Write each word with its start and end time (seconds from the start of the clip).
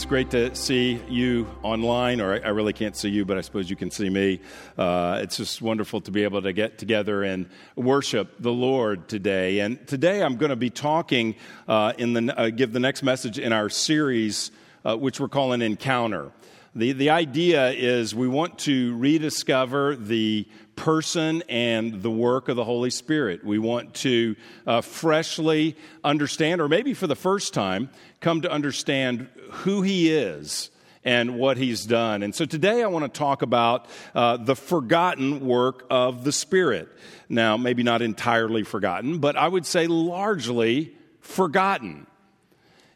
It's 0.00 0.06
great 0.06 0.30
to 0.30 0.54
see 0.54 0.98
you 1.10 1.46
online, 1.62 2.22
or 2.22 2.32
I 2.32 2.48
really 2.48 2.72
can't 2.72 2.96
see 2.96 3.10
you, 3.10 3.26
but 3.26 3.36
I 3.36 3.42
suppose 3.42 3.68
you 3.68 3.76
can 3.76 3.90
see 3.90 4.08
me. 4.08 4.40
Uh, 4.78 5.20
it's 5.22 5.36
just 5.36 5.60
wonderful 5.60 6.00
to 6.00 6.10
be 6.10 6.24
able 6.24 6.40
to 6.40 6.54
get 6.54 6.78
together 6.78 7.22
and 7.22 7.50
worship 7.76 8.32
the 8.38 8.50
Lord 8.50 9.08
today. 9.08 9.58
And 9.58 9.86
today 9.86 10.22
I'm 10.22 10.38
going 10.38 10.48
to 10.48 10.56
be 10.56 10.70
talking 10.70 11.34
uh, 11.68 11.92
in 11.98 12.14
the 12.14 12.34
uh, 12.34 12.48
give 12.48 12.72
the 12.72 12.80
next 12.80 13.02
message 13.02 13.38
in 13.38 13.52
our 13.52 13.68
series, 13.68 14.52
uh, 14.86 14.96
which 14.96 15.20
we're 15.20 15.28
calling 15.28 15.60
Encounter. 15.60 16.32
The, 16.72 16.92
the 16.92 17.10
idea 17.10 17.70
is 17.70 18.14
we 18.14 18.28
want 18.28 18.60
to 18.60 18.96
rediscover 18.96 19.96
the 19.96 20.46
person 20.76 21.42
and 21.48 22.00
the 22.00 22.10
work 22.10 22.48
of 22.48 22.54
the 22.54 22.64
Holy 22.64 22.90
Spirit. 22.90 23.44
We 23.44 23.58
want 23.58 23.94
to 23.94 24.36
uh, 24.68 24.80
freshly 24.80 25.76
understand, 26.04 26.60
or 26.60 26.68
maybe 26.68 26.94
for 26.94 27.08
the 27.08 27.16
first 27.16 27.54
time, 27.54 27.90
come 28.20 28.42
to 28.42 28.50
understand 28.52 29.28
who 29.50 29.82
He 29.82 30.12
is 30.12 30.70
and 31.04 31.40
what 31.40 31.56
He's 31.56 31.84
done. 31.84 32.22
And 32.22 32.32
so 32.32 32.44
today 32.44 32.84
I 32.84 32.86
want 32.86 33.12
to 33.12 33.18
talk 33.18 33.42
about 33.42 33.86
uh, 34.14 34.36
the 34.36 34.54
forgotten 34.54 35.40
work 35.40 35.84
of 35.90 36.22
the 36.22 36.32
Spirit. 36.32 36.88
Now, 37.28 37.56
maybe 37.56 37.82
not 37.82 38.00
entirely 38.00 38.62
forgotten, 38.62 39.18
but 39.18 39.34
I 39.34 39.48
would 39.48 39.66
say 39.66 39.88
largely 39.88 40.94
forgotten. 41.18 42.06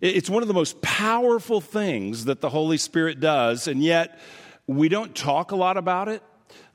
It's 0.04 0.28
one 0.28 0.42
of 0.42 0.48
the 0.48 0.54
most 0.54 0.82
powerful 0.82 1.62
things 1.62 2.26
that 2.26 2.42
the 2.42 2.50
Holy 2.50 2.76
Spirit 2.76 3.20
does, 3.20 3.66
and 3.66 3.82
yet 3.82 4.18
we 4.66 4.90
don't 4.90 5.14
talk 5.14 5.50
a 5.50 5.56
lot 5.56 5.78
about 5.78 6.08
it. 6.08 6.22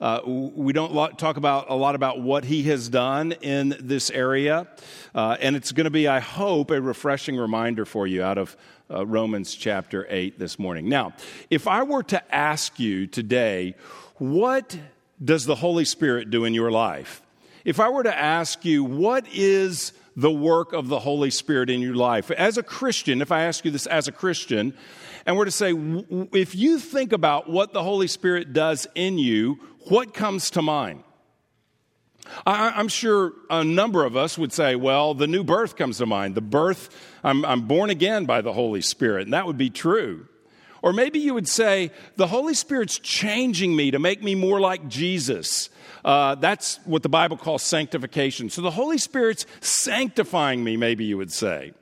Uh, 0.02 0.22
we 0.26 0.74
don't 0.74 1.16
talk 1.20 1.38
about 1.38 1.70
a 1.70 1.76
lot 1.76 1.94
about 1.94 2.20
what 2.20 2.44
he 2.44 2.64
has 2.64 2.90
done 2.90 3.34
in 3.34 3.78
this 3.80 4.10
area, 4.10 4.68
uh, 5.14 5.38
and 5.42 5.56
it's 5.56 5.72
going 5.72 5.84
to 5.84 5.92
be, 5.92 6.08
I 6.08 6.20
hope, 6.20 6.72
a 6.72 6.82
refreshing 6.82 7.38
reminder 7.38 7.86
for 7.86 8.08
you 8.08 8.24
out 8.24 8.40
of 8.40 8.58
uh, 8.90 9.06
Romans 9.06 9.54
chapter 9.54 10.08
eight 10.10 10.40
this 10.40 10.58
morning. 10.58 10.90
Now, 10.90 11.14
if 11.52 11.68
I 11.68 11.84
were 11.84 12.02
to 12.02 12.36
ask 12.36 12.80
you 12.80 13.06
today, 13.06 13.76
what 14.16 14.76
does 15.24 15.46
the 15.46 15.54
Holy 15.54 15.86
Spirit 15.86 16.32
do 16.32 16.46
in 16.46 16.56
your 16.56 16.72
life? 16.72 17.22
If 17.64 17.80
I 17.80 17.90
were 17.90 18.02
to 18.02 18.18
ask 18.18 18.66
you, 18.66 18.84
what 18.84 19.28
is 19.32 19.94
the 20.16 20.32
work 20.32 20.74
of 20.74 20.88
the 20.88 21.00
Holy 21.00 21.30
Spirit 21.30 21.70
in 21.70 21.82
your 21.82 21.96
life? 21.96 22.32
As 22.32 22.58
a 22.58 22.64
Christian, 22.64 23.22
if 23.22 23.32
I 23.32 23.44
ask 23.44 23.66
you 23.66 23.72
this 23.72 23.86
as 23.86 24.08
a 24.08 24.12
Christian, 24.12 24.74
and 25.26 25.38
we're 25.38 25.46
to 25.46 25.52
say, 25.52 25.74
if 26.34 26.56
you 26.56 26.80
think 26.80 27.12
about 27.14 27.50
what 27.50 27.74
the 27.74 27.84
Holy 27.84 28.08
Spirit 28.08 28.54
does 28.54 28.88
in 28.96 29.18
you, 29.18 29.60
what 29.88 30.14
comes 30.14 30.50
to 30.52 30.62
mind? 30.62 31.04
I, 32.46 32.80
am 32.80 32.88
sure 32.88 33.34
a 33.50 33.64
number 33.64 34.06
of 34.06 34.16
us 34.16 34.38
would 34.38 34.54
say, 34.54 34.76
well, 34.76 35.14
the 35.14 35.28
new 35.28 35.44
birth 35.44 35.76
comes 35.76 35.98
to 35.98 36.06
mind. 36.06 36.36
The 36.36 36.42
birth, 36.42 36.90
I'm, 37.24 37.44
I'm 37.46 37.62
born 37.62 37.90
again 37.90 38.26
by 38.26 38.42
the 38.42 38.54
Holy 38.54 38.82
Spirit, 38.82 39.24
and 39.24 39.34
that 39.34 39.48
would 39.48 39.58
be 39.58 39.70
true. 39.70 40.28
Or 40.82 40.94
maybe 40.94 41.20
you 41.20 41.34
would 41.34 41.48
say, 41.48 41.92
the 42.16 42.28
Holy 42.28 42.54
Spirit's 42.54 43.00
changing 43.00 43.76
me 43.76 43.92
to 43.92 44.00
make 44.00 44.24
me 44.24 44.36
more 44.36 44.60
like 44.60 44.88
Jesus. 44.88 45.70
Uh, 46.04 46.36
that's 46.36 46.80
what 46.86 47.04
the 47.04 47.10
Bible 47.10 47.38
calls 47.38 47.64
sanctification. 47.64 48.50
So 48.50 48.62
the 48.62 48.72
Holy 48.72 48.98
Spirit's 48.98 49.46
sanctifying 49.62 50.64
me, 50.64 50.78
maybe 50.78 51.06
you 51.06 51.18
would 51.18 51.32
say. 51.32 51.74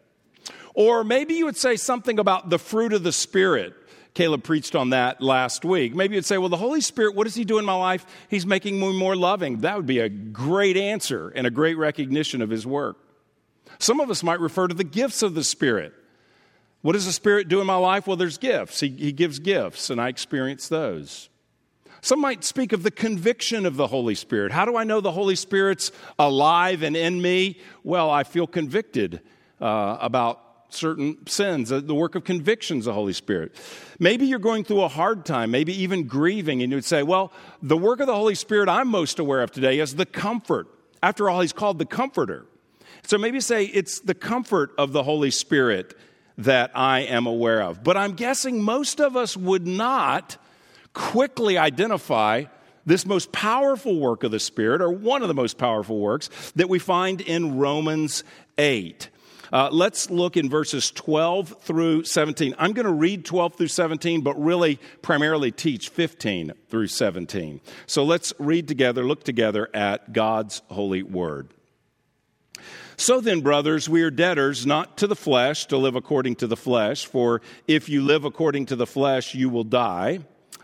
Or 0.73 1.03
maybe 1.03 1.33
you 1.35 1.45
would 1.45 1.57
say 1.57 1.75
something 1.75 2.19
about 2.19 2.49
the 2.49 2.59
fruit 2.59 2.93
of 2.93 3.03
the 3.03 3.11
Spirit. 3.11 3.73
Caleb 4.13 4.43
preached 4.43 4.75
on 4.75 4.89
that 4.91 5.21
last 5.21 5.63
week. 5.63 5.93
Maybe 5.93 6.15
you'd 6.15 6.25
say, 6.25 6.39
well, 6.39 6.49
the 6.49 6.57
Holy 6.57 6.81
Spirit, 6.81 7.15
what 7.15 7.25
does 7.25 7.35
He 7.35 7.45
do 7.45 7.59
in 7.59 7.65
my 7.65 7.75
life? 7.75 8.05
He's 8.29 8.45
making 8.45 8.79
me 8.79 8.97
more 8.97 9.15
loving. 9.15 9.59
That 9.59 9.75
would 9.77 9.85
be 9.85 9.99
a 9.99 10.09
great 10.09 10.75
answer 10.75 11.29
and 11.29 11.45
a 11.45 11.51
great 11.51 11.77
recognition 11.77 12.41
of 12.41 12.49
His 12.49 12.65
work. 12.65 12.97
Some 13.79 13.99
of 13.99 14.09
us 14.09 14.23
might 14.23 14.39
refer 14.39 14.67
to 14.67 14.73
the 14.73 14.83
gifts 14.83 15.21
of 15.21 15.35
the 15.35 15.43
Spirit. 15.43 15.93
What 16.81 16.93
does 16.93 17.05
the 17.05 17.11
Spirit 17.11 17.47
do 17.47 17.61
in 17.61 17.67
my 17.67 17.75
life? 17.75 18.07
Well, 18.07 18.17
there's 18.17 18.37
gifts. 18.37 18.79
He, 18.79 18.89
he 18.89 19.11
gives 19.11 19.39
gifts, 19.39 19.89
and 19.89 20.01
I 20.01 20.09
experience 20.09 20.67
those. 20.67 21.29
Some 22.01 22.21
might 22.21 22.43
speak 22.43 22.73
of 22.73 22.83
the 22.83 22.91
conviction 22.91 23.65
of 23.65 23.75
the 23.75 23.87
Holy 23.87 24.15
Spirit. 24.15 24.51
How 24.51 24.65
do 24.65 24.77
I 24.77 24.83
know 24.83 25.01
the 25.01 25.11
Holy 25.11 25.35
Spirit's 25.35 25.91
alive 26.19 26.83
and 26.83 26.95
in 26.95 27.21
me? 27.21 27.59
Well, 27.83 28.09
I 28.09 28.23
feel 28.23 28.47
convicted 28.47 29.21
uh, 29.59 29.97
about 29.99 30.41
certain 30.69 31.25
sins, 31.27 31.71
uh, 31.71 31.79
the 31.79 31.95
work 31.95 32.15
of 32.15 32.23
convictions, 32.23 32.85
the 32.85 32.93
Holy 32.93 33.13
Spirit. 33.13 33.55
Maybe 33.99 34.25
you're 34.25 34.39
going 34.39 34.63
through 34.63 34.81
a 34.81 34.87
hard 34.87 35.25
time, 35.25 35.51
maybe 35.51 35.73
even 35.81 36.07
grieving, 36.07 36.61
and 36.61 36.71
you 36.71 36.77
would 36.77 36.85
say, 36.85 37.03
Well, 37.03 37.31
the 37.61 37.77
work 37.77 37.99
of 37.99 38.07
the 38.07 38.15
Holy 38.15 38.35
Spirit 38.35 38.69
I'm 38.69 38.89
most 38.89 39.19
aware 39.19 39.41
of 39.41 39.51
today 39.51 39.79
is 39.79 39.95
the 39.95 40.05
comfort. 40.05 40.67
After 41.01 41.29
all, 41.29 41.41
He's 41.41 41.53
called 41.53 41.79
the 41.79 41.85
Comforter. 41.85 42.45
So 43.03 43.17
maybe 43.17 43.39
say 43.39 43.65
it's 43.65 44.01
the 44.01 44.15
comfort 44.15 44.71
of 44.77 44.91
the 44.91 45.03
Holy 45.03 45.31
Spirit 45.31 45.95
that 46.37 46.71
I 46.75 47.01
am 47.01 47.25
aware 47.25 47.61
of. 47.61 47.83
But 47.83 47.97
I'm 47.97 48.13
guessing 48.13 48.61
most 48.61 48.99
of 48.99 49.15
us 49.15 49.37
would 49.37 49.65
not 49.65 50.37
quickly 50.97 51.59
identify 51.59 52.45
this 52.87 53.05
most 53.05 53.31
powerful 53.31 53.99
work 53.99 54.23
of 54.23 54.31
the 54.31 54.39
Spirit, 54.39 54.81
or 54.81 54.89
one 54.89 55.21
of 55.21 55.27
the 55.27 55.35
most 55.35 55.59
powerful 55.59 55.99
works 55.99 56.29
that 56.55 56.67
we 56.69 56.79
find 56.79 57.21
in 57.21 57.59
Romans 57.59 58.23
8. 58.57 59.09
Uh, 59.53 59.69
let's 59.71 60.09
look 60.09 60.35
in 60.35 60.49
verses 60.49 60.89
12 60.89 61.61
through 61.61 62.03
17. 62.03 62.55
I'm 62.57 62.73
going 62.73 62.87
to 62.87 62.91
read 62.91 63.25
12 63.25 63.55
through 63.55 63.67
17, 63.67 64.21
but 64.21 64.41
really 64.41 64.79
primarily 65.03 65.51
teach 65.51 65.89
15 65.89 66.53
through 66.67 66.87
17. 66.87 67.61
So 67.85 68.03
let's 68.03 68.33
read 68.39 68.67
together, 68.67 69.05
look 69.05 69.23
together 69.23 69.69
at 69.75 70.13
God's 70.13 70.63
holy 70.69 71.03
word. 71.03 71.49
So 72.97 73.21
then, 73.21 73.41
brothers, 73.41 73.87
we 73.87 74.01
are 74.01 74.09
debtors 74.09 74.65
not 74.65 74.97
to 74.97 75.05
the 75.05 75.15
flesh 75.15 75.67
to 75.67 75.77
live 75.77 75.95
according 75.95 76.37
to 76.37 76.47
the 76.47 76.57
flesh, 76.57 77.05
for 77.05 77.41
if 77.67 77.87
you 77.87 78.01
live 78.01 78.25
according 78.25 78.65
to 78.67 78.75
the 78.75 78.87
flesh, 78.87 79.35
you 79.35 79.49
will 79.49 79.63
die. 79.63 80.21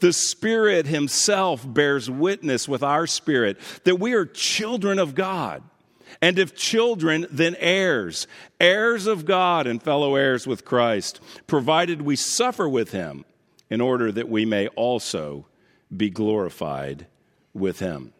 The 0.00 0.12
Spirit 0.12 0.86
Himself 0.86 1.64
bears 1.66 2.10
witness 2.10 2.68
with 2.68 2.82
our 2.82 3.06
spirit 3.06 3.58
that 3.84 4.00
we 4.00 4.14
are 4.14 4.26
children 4.26 4.98
of 4.98 5.14
God. 5.14 5.62
And 6.20 6.38
if 6.38 6.54
children, 6.54 7.26
then 7.30 7.56
heirs, 7.58 8.26
heirs 8.60 9.06
of 9.06 9.24
God 9.24 9.66
and 9.66 9.82
fellow 9.82 10.16
heirs 10.16 10.46
with 10.46 10.64
Christ, 10.64 11.20
provided 11.46 12.02
we 12.02 12.16
suffer 12.16 12.68
with 12.68 12.92
him 12.92 13.24
in 13.70 13.80
order 13.80 14.10
that 14.12 14.28
we 14.28 14.44
may 14.44 14.68
also 14.68 15.46
be 15.94 16.10
glorified 16.10 17.06
with 17.54 17.78
him. 17.78 18.12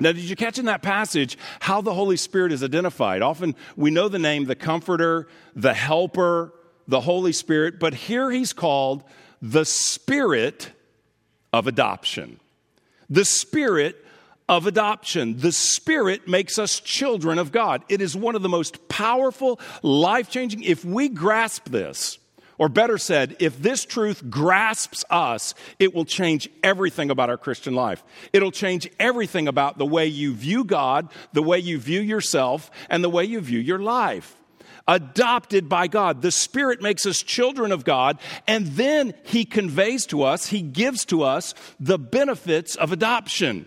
Now, 0.00 0.12
did 0.12 0.24
you 0.24 0.34
catch 0.34 0.58
in 0.58 0.64
that 0.64 0.82
passage 0.82 1.38
how 1.60 1.80
the 1.80 1.94
Holy 1.94 2.16
Spirit 2.16 2.52
is 2.52 2.64
identified? 2.64 3.22
Often 3.22 3.54
we 3.76 3.90
know 3.90 4.08
the 4.08 4.18
name 4.18 4.46
the 4.46 4.56
Comforter, 4.56 5.28
the 5.54 5.74
Helper, 5.74 6.52
the 6.88 7.00
Holy 7.00 7.32
Spirit, 7.32 7.78
but 7.78 7.94
here 7.94 8.30
he's 8.30 8.52
called 8.52 9.04
the 9.44 9.66
Spirit 9.66 10.70
of 11.52 11.66
adoption. 11.66 12.40
The 13.10 13.26
Spirit 13.26 14.02
of 14.48 14.66
adoption. 14.66 15.36
The 15.36 15.52
Spirit 15.52 16.26
makes 16.26 16.58
us 16.58 16.80
children 16.80 17.38
of 17.38 17.52
God. 17.52 17.84
It 17.90 18.00
is 18.00 18.16
one 18.16 18.36
of 18.36 18.42
the 18.42 18.48
most 18.48 18.88
powerful, 18.88 19.60
life 19.82 20.30
changing, 20.30 20.62
if 20.62 20.82
we 20.82 21.10
grasp 21.10 21.66
this, 21.66 22.18
or 22.56 22.70
better 22.70 22.96
said, 22.96 23.36
if 23.38 23.60
this 23.60 23.84
truth 23.84 24.30
grasps 24.30 25.04
us, 25.10 25.54
it 25.78 25.94
will 25.94 26.06
change 26.06 26.48
everything 26.62 27.10
about 27.10 27.28
our 27.28 27.36
Christian 27.36 27.74
life. 27.74 28.02
It'll 28.32 28.50
change 28.50 28.88
everything 28.98 29.46
about 29.46 29.76
the 29.76 29.84
way 29.84 30.06
you 30.06 30.32
view 30.32 30.64
God, 30.64 31.10
the 31.34 31.42
way 31.42 31.58
you 31.58 31.78
view 31.78 32.00
yourself, 32.00 32.70
and 32.88 33.04
the 33.04 33.10
way 33.10 33.24
you 33.26 33.40
view 33.40 33.58
your 33.58 33.80
life. 33.80 34.36
Adopted 34.86 35.68
by 35.68 35.86
God. 35.86 36.20
The 36.20 36.30
Spirit 36.30 36.82
makes 36.82 37.06
us 37.06 37.22
children 37.22 37.72
of 37.72 37.84
God, 37.84 38.18
and 38.46 38.66
then 38.68 39.14
He 39.24 39.44
conveys 39.44 40.06
to 40.06 40.22
us, 40.22 40.48
He 40.48 40.60
gives 40.60 41.04
to 41.06 41.22
us 41.22 41.54
the 41.80 41.98
benefits 41.98 42.76
of 42.76 42.92
adoption. 42.92 43.66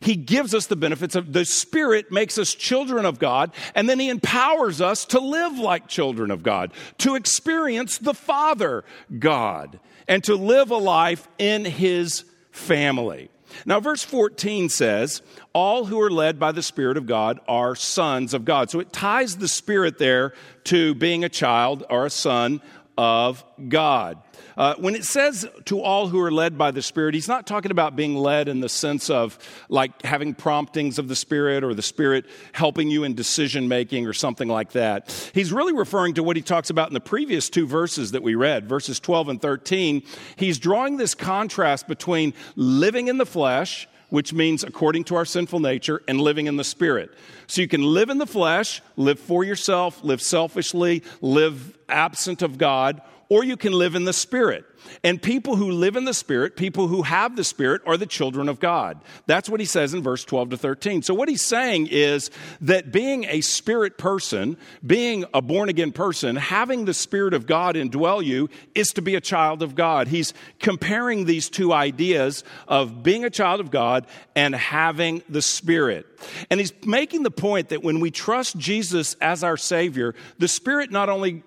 He 0.00 0.16
gives 0.16 0.54
us 0.54 0.66
the 0.66 0.76
benefits 0.76 1.14
of 1.14 1.32
the 1.32 1.44
Spirit, 1.44 2.12
makes 2.12 2.38
us 2.38 2.54
children 2.54 3.06
of 3.06 3.18
God, 3.18 3.52
and 3.74 3.88
then 3.88 3.98
He 3.98 4.08
empowers 4.08 4.80
us 4.80 5.04
to 5.06 5.20
live 5.20 5.58
like 5.58 5.88
children 5.88 6.30
of 6.30 6.42
God, 6.42 6.72
to 6.98 7.14
experience 7.14 7.98
the 7.98 8.14
Father 8.14 8.84
God, 9.18 9.78
and 10.08 10.22
to 10.24 10.34
live 10.34 10.70
a 10.70 10.76
life 10.76 11.28
in 11.38 11.64
His 11.64 12.24
family. 12.50 13.30
Now, 13.64 13.80
verse 13.80 14.02
14 14.02 14.68
says, 14.68 15.22
All 15.52 15.86
who 15.86 16.00
are 16.00 16.10
led 16.10 16.38
by 16.38 16.52
the 16.52 16.62
Spirit 16.62 16.96
of 16.96 17.06
God 17.06 17.40
are 17.48 17.74
sons 17.74 18.34
of 18.34 18.44
God. 18.44 18.70
So 18.70 18.80
it 18.80 18.92
ties 18.92 19.36
the 19.36 19.48
Spirit 19.48 19.98
there 19.98 20.32
to 20.64 20.94
being 20.94 21.24
a 21.24 21.28
child 21.28 21.84
or 21.88 22.06
a 22.06 22.10
son 22.10 22.60
of 22.98 23.44
God. 23.68 24.18
Uh, 24.56 24.74
when 24.78 24.94
it 24.94 25.04
says 25.04 25.46
to 25.66 25.80
all 25.80 26.08
who 26.08 26.20
are 26.20 26.30
led 26.30 26.56
by 26.56 26.70
the 26.70 26.82
Spirit, 26.82 27.14
he's 27.14 27.28
not 27.28 27.46
talking 27.46 27.70
about 27.70 27.96
being 27.96 28.16
led 28.16 28.48
in 28.48 28.60
the 28.60 28.68
sense 28.68 29.10
of 29.10 29.38
like 29.68 30.02
having 30.02 30.34
promptings 30.34 30.98
of 30.98 31.08
the 31.08 31.16
Spirit 31.16 31.62
or 31.62 31.74
the 31.74 31.82
Spirit 31.82 32.26
helping 32.52 32.88
you 32.88 33.04
in 33.04 33.14
decision 33.14 33.68
making 33.68 34.06
or 34.06 34.12
something 34.12 34.48
like 34.48 34.72
that. 34.72 35.30
He's 35.34 35.52
really 35.52 35.72
referring 35.72 36.14
to 36.14 36.22
what 36.22 36.36
he 36.36 36.42
talks 36.42 36.70
about 36.70 36.88
in 36.88 36.94
the 36.94 37.00
previous 37.00 37.50
two 37.50 37.66
verses 37.66 38.12
that 38.12 38.22
we 38.22 38.34
read, 38.34 38.68
verses 38.68 39.00
12 39.00 39.28
and 39.28 39.42
13. 39.42 40.02
He's 40.36 40.58
drawing 40.58 40.96
this 40.96 41.14
contrast 41.14 41.88
between 41.88 42.34
living 42.56 43.08
in 43.08 43.18
the 43.18 43.26
flesh 43.26 43.88
which 44.08 44.32
means 44.32 44.62
according 44.62 45.04
to 45.04 45.16
our 45.16 45.24
sinful 45.24 45.60
nature, 45.60 46.02
and 46.06 46.20
living 46.20 46.46
in 46.46 46.56
the 46.56 46.64
Spirit. 46.64 47.10
So 47.46 47.60
you 47.60 47.68
can 47.68 47.82
live 47.82 48.10
in 48.10 48.18
the 48.18 48.26
flesh, 48.26 48.82
live 48.96 49.18
for 49.18 49.44
yourself, 49.44 50.02
live 50.04 50.22
selfishly, 50.22 51.02
live 51.20 51.76
absent 51.88 52.42
of 52.42 52.58
God, 52.58 53.00
or 53.28 53.44
you 53.44 53.56
can 53.56 53.72
live 53.72 53.94
in 53.94 54.04
the 54.04 54.12
Spirit. 54.12 54.64
And 55.02 55.20
people 55.20 55.56
who 55.56 55.70
live 55.70 55.96
in 55.96 56.04
the 56.04 56.14
Spirit, 56.14 56.56
people 56.56 56.88
who 56.88 57.02
have 57.02 57.36
the 57.36 57.44
Spirit, 57.44 57.82
are 57.86 57.96
the 57.96 58.06
children 58.06 58.48
of 58.48 58.60
God. 58.60 59.00
That's 59.26 59.48
what 59.48 59.60
he 59.60 59.66
says 59.66 59.94
in 59.94 60.02
verse 60.02 60.24
12 60.24 60.50
to 60.50 60.56
13. 60.56 61.02
So, 61.02 61.14
what 61.14 61.28
he's 61.28 61.44
saying 61.44 61.88
is 61.90 62.30
that 62.60 62.92
being 62.92 63.24
a 63.24 63.40
Spirit 63.40 63.98
person, 63.98 64.56
being 64.86 65.24
a 65.34 65.42
born 65.42 65.68
again 65.68 65.92
person, 65.92 66.36
having 66.36 66.84
the 66.84 66.94
Spirit 66.94 67.34
of 67.34 67.46
God 67.46 67.74
indwell 67.74 68.24
you, 68.24 68.48
is 68.74 68.88
to 68.90 69.02
be 69.02 69.14
a 69.14 69.20
child 69.20 69.62
of 69.62 69.74
God. 69.74 70.08
He's 70.08 70.32
comparing 70.60 71.24
these 71.24 71.48
two 71.48 71.72
ideas 71.72 72.44
of 72.68 73.02
being 73.02 73.24
a 73.24 73.30
child 73.30 73.60
of 73.60 73.70
God 73.70 74.06
and 74.34 74.54
having 74.54 75.22
the 75.28 75.42
Spirit. 75.42 76.06
And 76.50 76.60
he's 76.60 76.72
making 76.84 77.22
the 77.22 77.30
point 77.30 77.70
that 77.70 77.82
when 77.82 78.00
we 78.00 78.10
trust 78.10 78.56
Jesus 78.56 79.14
as 79.20 79.44
our 79.44 79.56
Savior, 79.56 80.14
the 80.38 80.48
Spirit 80.48 80.90
not 80.90 81.08
only 81.08 81.42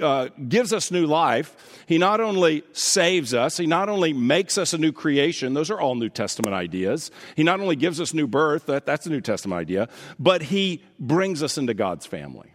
uh, 0.00 0.28
gives 0.48 0.72
us 0.72 0.90
new 0.90 1.06
life, 1.06 1.84
He 1.86 1.98
not 1.98 2.20
only 2.20 2.63
saves 2.72 3.34
us, 3.34 3.56
He 3.56 3.66
not 3.66 3.88
only 3.88 4.12
makes 4.12 4.58
us 4.58 4.72
a 4.72 4.78
new 4.78 4.92
creation, 4.92 5.54
those 5.54 5.70
are 5.70 5.80
all 5.80 5.94
New 5.94 6.08
Testament 6.08 6.54
ideas. 6.54 7.10
He 7.36 7.42
not 7.42 7.60
only 7.60 7.76
gives 7.76 8.00
us 8.00 8.14
new 8.14 8.26
birth, 8.26 8.66
that, 8.66 8.86
that's 8.86 9.06
a 9.06 9.10
New 9.10 9.20
Testament 9.20 9.60
idea, 9.60 9.88
but 10.18 10.42
He 10.42 10.82
brings 10.98 11.42
us 11.42 11.58
into 11.58 11.74
God's 11.74 12.06
family. 12.06 12.54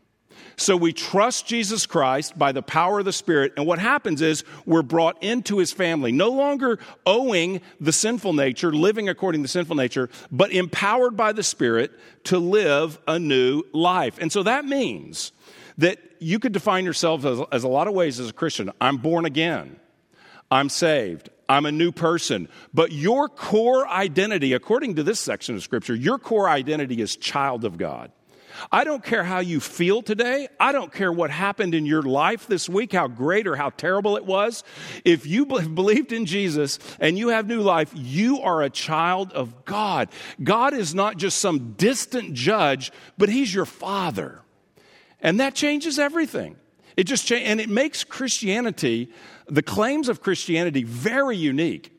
So 0.60 0.76
we 0.76 0.92
trust 0.92 1.48
Jesus 1.48 1.86
Christ 1.86 2.38
by 2.38 2.52
the 2.52 2.62
power 2.62 3.00
of 3.00 3.06
the 3.06 3.14
Spirit, 3.14 3.54
and 3.56 3.66
what 3.66 3.80
happens 3.80 4.22
is 4.22 4.44
we're 4.66 4.82
brought 4.82 5.22
into 5.24 5.58
his 5.58 5.72
family, 5.72 6.12
no 6.12 6.30
longer 6.32 6.80
owing 7.06 7.62
the 7.80 7.94
sinful 7.94 8.34
nature, 8.34 8.74
living 8.74 9.08
according 9.08 9.42
to 9.42 9.44
the 9.44 9.50
sinful 9.50 9.78
nature, 9.78 10.10
but 10.32 10.52
empowered 10.52 11.16
by 11.16 11.32
the 11.32 11.44
Spirit 11.44 11.92
to 12.26 12.40
live 12.40 13.00
a 13.08 13.18
new 13.18 13.64
life. 13.72 14.18
And 14.20 14.32
so 14.34 14.44
that 14.44 14.66
means 14.66 15.32
that 15.78 15.98
you 16.20 16.40
could 16.40 16.52
define 16.52 16.84
yourself 16.84 17.24
as, 17.24 17.40
as 17.54 17.64
a 17.64 17.70
lot 17.70 17.88
of 17.88 17.94
ways 17.94 18.20
as 18.20 18.30
a 18.30 18.34
Christian. 18.34 18.70
I'm 18.82 18.98
born 18.98 19.26
again. 19.26 19.80
I'm 20.52 20.70
saved. 20.70 21.30
I'm 21.48 21.66
a 21.66 21.72
new 21.72 21.92
person. 21.92 22.48
But 22.74 22.92
your 22.92 23.28
core 23.28 23.88
identity, 23.88 24.54
according 24.54 24.96
to 24.96 25.04
this 25.04 25.20
section 25.20 25.56
of 25.56 25.64
Scripture, 25.64 25.96
your 25.96 26.20
core 26.20 26.48
identity 26.48 27.02
is 27.02 27.16
child 27.16 27.66
of 27.66 27.78
God. 27.78 28.12
I 28.72 28.84
don't 28.84 29.04
care 29.04 29.24
how 29.24 29.40
you 29.40 29.60
feel 29.60 30.02
today. 30.02 30.48
I 30.60 30.72
don't 30.72 30.92
care 30.92 31.12
what 31.12 31.32
happened 31.32 31.74
in 31.74 31.86
your 31.86 32.02
life 32.02 32.48
this 32.48 32.68
week, 32.68 32.94
how 32.94 33.08
great 33.08 33.48
or 33.48 33.56
how 33.56 33.70
terrible 33.70 34.18
it 34.18 34.26
was. 34.26 34.64
If 35.06 35.26
you 35.26 35.46
believed 35.46 36.12
in 36.12 36.26
Jesus 36.26 36.80
and 37.00 37.18
you 37.18 37.30
have 37.30 37.48
new 37.48 37.62
life, 37.62 37.92
you 37.96 38.42
are 38.42 38.62
a 38.62 38.70
child 38.70 39.32
of 39.34 39.66
God. 39.66 40.10
God 40.44 40.74
is 40.74 40.94
not 40.94 41.18
just 41.18 41.40
some 41.40 41.74
distant 41.74 42.34
judge, 42.34 42.92
but 43.18 43.30
He's 43.30 43.54
your 43.54 43.66
Father. 43.66 44.42
And 45.22 45.40
that 45.40 45.54
changes 45.56 46.00
everything. 46.00 46.56
It 46.96 47.06
just 47.06 47.28
cha- 47.28 47.36
and 47.36 47.62
it 47.62 47.70
makes 47.70 48.04
Christianity, 48.04 49.10
the 49.50 49.62
claims 49.62 50.10
of 50.10 50.22
Christianity, 50.22 50.84
very 50.84 51.38
unique. 51.38 51.96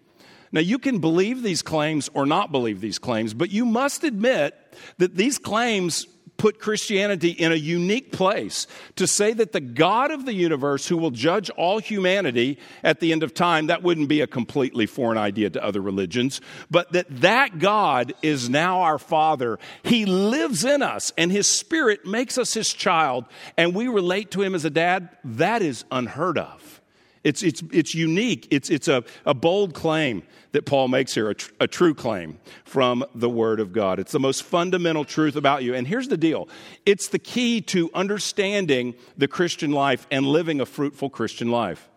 Now, 0.53 0.61
you 0.61 0.79
can 0.79 0.99
believe 0.99 1.43
these 1.43 1.63
claims 1.63 2.11
or 2.13 2.27
not 2.27 2.51
believe 2.51 2.81
these 2.81 2.99
claims, 2.99 3.35
but 3.35 3.51
you 3.51 3.65
must 3.65 4.03
admit 4.03 4.57
that 4.99 5.17
these 5.17 5.39
claims 5.39 6.07
put 6.41 6.59
Christianity 6.59 7.29
in 7.29 7.53
a 7.53 7.57
unique 7.57 8.13
place 8.13 8.67
to 8.97 9.07
say 9.07 9.35
that 9.35 9.53
the 9.53 9.61
God 9.61 10.11
of 10.11 10.25
the 10.25 10.33
universe 10.33 10.89
who 10.89 10.97
will 10.97 11.11
judge 11.11 11.51
all 11.51 11.79
humanity 11.79 12.59
at 12.83 12.99
the 12.99 13.13
end 13.13 13.23
of 13.23 13.35
time, 13.35 13.67
that 13.67 13.83
wouldn't 13.83 14.09
be 14.09 14.23
a 14.23 14.27
completely 14.27 14.87
foreign 14.87 15.19
idea 15.19 15.51
to 15.51 15.63
other 15.63 15.83
religions, 15.83 16.41
but 16.71 16.91
that 16.93 17.07
that 17.21 17.59
God 17.59 18.15
is 18.23 18.49
now 18.49 18.81
our 18.81 18.99
Father. 18.99 19.59
He 19.83 20.07
lives 20.07 20.65
in 20.65 20.81
us 20.81 21.13
and 21.19 21.31
His 21.31 21.47
Spirit 21.47 22.07
makes 22.07 22.39
us 22.39 22.55
His 22.55 22.73
child 22.73 23.27
and 23.59 23.75
we 23.75 23.89
relate 23.89 24.31
to 24.31 24.41
Him 24.41 24.55
as 24.55 24.65
a 24.65 24.71
dad. 24.71 25.11
That 25.23 25.61
is 25.61 25.85
unheard 25.91 26.39
of. 26.39 26.80
It's, 27.23 27.43
it's, 27.43 27.63
it's 27.71 27.95
unique. 27.95 28.49
It's, 28.51 28.71
it's 28.71 28.89
a, 28.89 29.05
a 29.27 29.35
bold 29.35 29.75
claim 29.75 30.23
that 30.53 30.65
Paul 30.65 30.89
makes 30.89 31.15
here, 31.15 31.29
a, 31.29 31.35
tr- 31.35 31.53
a 31.61 31.67
true 31.67 31.95
claim 31.95 32.39
from 32.65 33.05
the 33.15 33.29
Word 33.29 33.61
of 33.61 33.73
God. 33.73 33.99
It's 33.99 34.13
the 34.13 34.21
most 34.21 34.43
fundamental 34.43 35.05
truth 35.05 35.37
about 35.37 35.63
you. 35.63 35.75
And 35.75 35.87
here's 35.87 36.09
the 36.09 36.17
deal 36.17 36.49
it's 36.87 37.09
the 37.09 37.19
key 37.19 37.61
to 37.63 37.91
understanding 37.95 38.95
the 39.19 39.29
Christian 39.29 39.71
life 39.71 40.07
and 40.11 40.27
living 40.27 40.61
a 40.61 40.67
fruitful 40.67 41.11
Christian 41.11 41.51
life. 41.51 41.89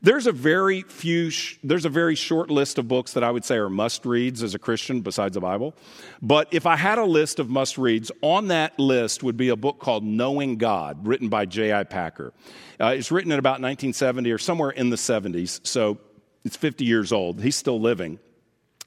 There's 0.00 0.26
a 0.26 0.32
very 0.32 0.82
few, 0.82 1.30
there's 1.64 1.84
a 1.84 1.88
very 1.88 2.14
short 2.14 2.50
list 2.50 2.78
of 2.78 2.86
books 2.86 3.14
that 3.14 3.24
I 3.24 3.30
would 3.30 3.44
say 3.44 3.56
are 3.56 3.68
must 3.68 4.06
reads 4.06 4.42
as 4.42 4.54
a 4.54 4.58
Christian 4.58 5.00
besides 5.00 5.34
the 5.34 5.40
Bible. 5.40 5.74
But 6.22 6.48
if 6.52 6.66
I 6.66 6.76
had 6.76 6.98
a 6.98 7.04
list 7.04 7.38
of 7.38 7.50
must 7.50 7.78
reads, 7.78 8.12
on 8.22 8.48
that 8.48 8.78
list 8.78 9.22
would 9.22 9.36
be 9.36 9.48
a 9.48 9.56
book 9.56 9.80
called 9.80 10.04
Knowing 10.04 10.56
God, 10.56 11.06
written 11.06 11.28
by 11.28 11.46
J.I. 11.46 11.84
Packer. 11.84 12.32
Uh, 12.80 12.94
it's 12.96 13.10
written 13.10 13.32
in 13.32 13.38
about 13.38 13.60
1970 13.60 14.30
or 14.30 14.38
somewhere 14.38 14.70
in 14.70 14.90
the 14.90 14.96
70s, 14.96 15.66
so 15.66 15.98
it's 16.44 16.56
50 16.56 16.84
years 16.84 17.12
old. 17.12 17.42
He's 17.42 17.56
still 17.56 17.80
living. 17.80 18.20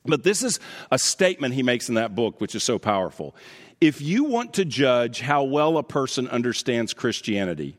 But 0.05 0.23
this 0.23 0.43
is 0.43 0.59
a 0.89 0.97
statement 0.97 1.53
he 1.53 1.63
makes 1.63 1.89
in 1.89 1.95
that 1.95 2.15
book, 2.15 2.41
which 2.41 2.55
is 2.55 2.63
so 2.63 2.79
powerful. 2.79 3.35
If 3.79 4.01
you 4.01 4.23
want 4.23 4.53
to 4.53 4.65
judge 4.65 5.21
how 5.21 5.43
well 5.43 5.77
a 5.77 5.83
person 5.83 6.27
understands 6.27 6.93
Christianity, 6.93 7.77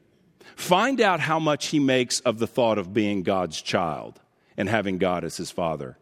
Find 0.56 1.00
out 1.00 1.20
how 1.20 1.38
much 1.38 1.69
he 1.69 1.78
makes 1.78 2.20
of 2.20 2.38
the 2.38 2.46
thought 2.46 2.79
of 2.79 2.94
being 2.94 3.22
God's 3.22 3.60
child 3.60 4.20
and 4.56 4.69
having 4.69 4.98
God 4.98 5.24
as 5.24 5.36
his 5.36 5.50
father. 5.50 5.98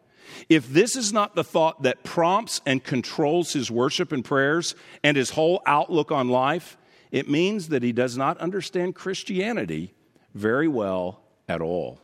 If 0.49 0.69
this 0.69 0.95
is 0.95 1.11
not 1.11 1.35
the 1.35 1.43
thought 1.43 1.83
that 1.83 2.03
prompts 2.03 2.61
and 2.65 2.83
controls 2.83 3.53
his 3.53 3.69
worship 3.69 4.11
and 4.11 4.23
prayers 4.23 4.75
and 5.03 5.17
his 5.17 5.31
whole 5.31 5.61
outlook 5.65 6.11
on 6.11 6.29
life, 6.29 6.77
it 7.11 7.29
means 7.29 7.69
that 7.69 7.83
he 7.83 7.91
does 7.91 8.17
not 8.17 8.37
understand 8.37 8.95
Christianity 8.95 9.93
very 10.33 10.67
well 10.67 11.21
at 11.49 11.61
all. 11.61 11.99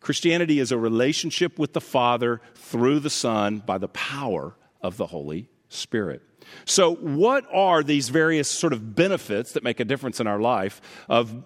Christianity 0.00 0.58
is 0.58 0.70
a 0.70 0.76
relationship 0.76 1.58
with 1.58 1.72
the 1.72 1.80
Father 1.80 2.42
through 2.54 3.00
the 3.00 3.08
Son 3.08 3.62
by 3.64 3.78
the 3.78 3.88
power 3.88 4.54
of 4.82 4.98
the 4.98 5.06
Holy 5.06 5.48
Spirit. 5.70 6.20
So, 6.64 6.94
what 6.94 7.44
are 7.52 7.82
these 7.82 8.08
various 8.08 8.50
sort 8.50 8.72
of 8.72 8.94
benefits 8.94 9.52
that 9.52 9.62
make 9.62 9.80
a 9.80 9.84
difference 9.84 10.20
in 10.20 10.26
our 10.26 10.40
life 10.40 10.80
of 11.08 11.44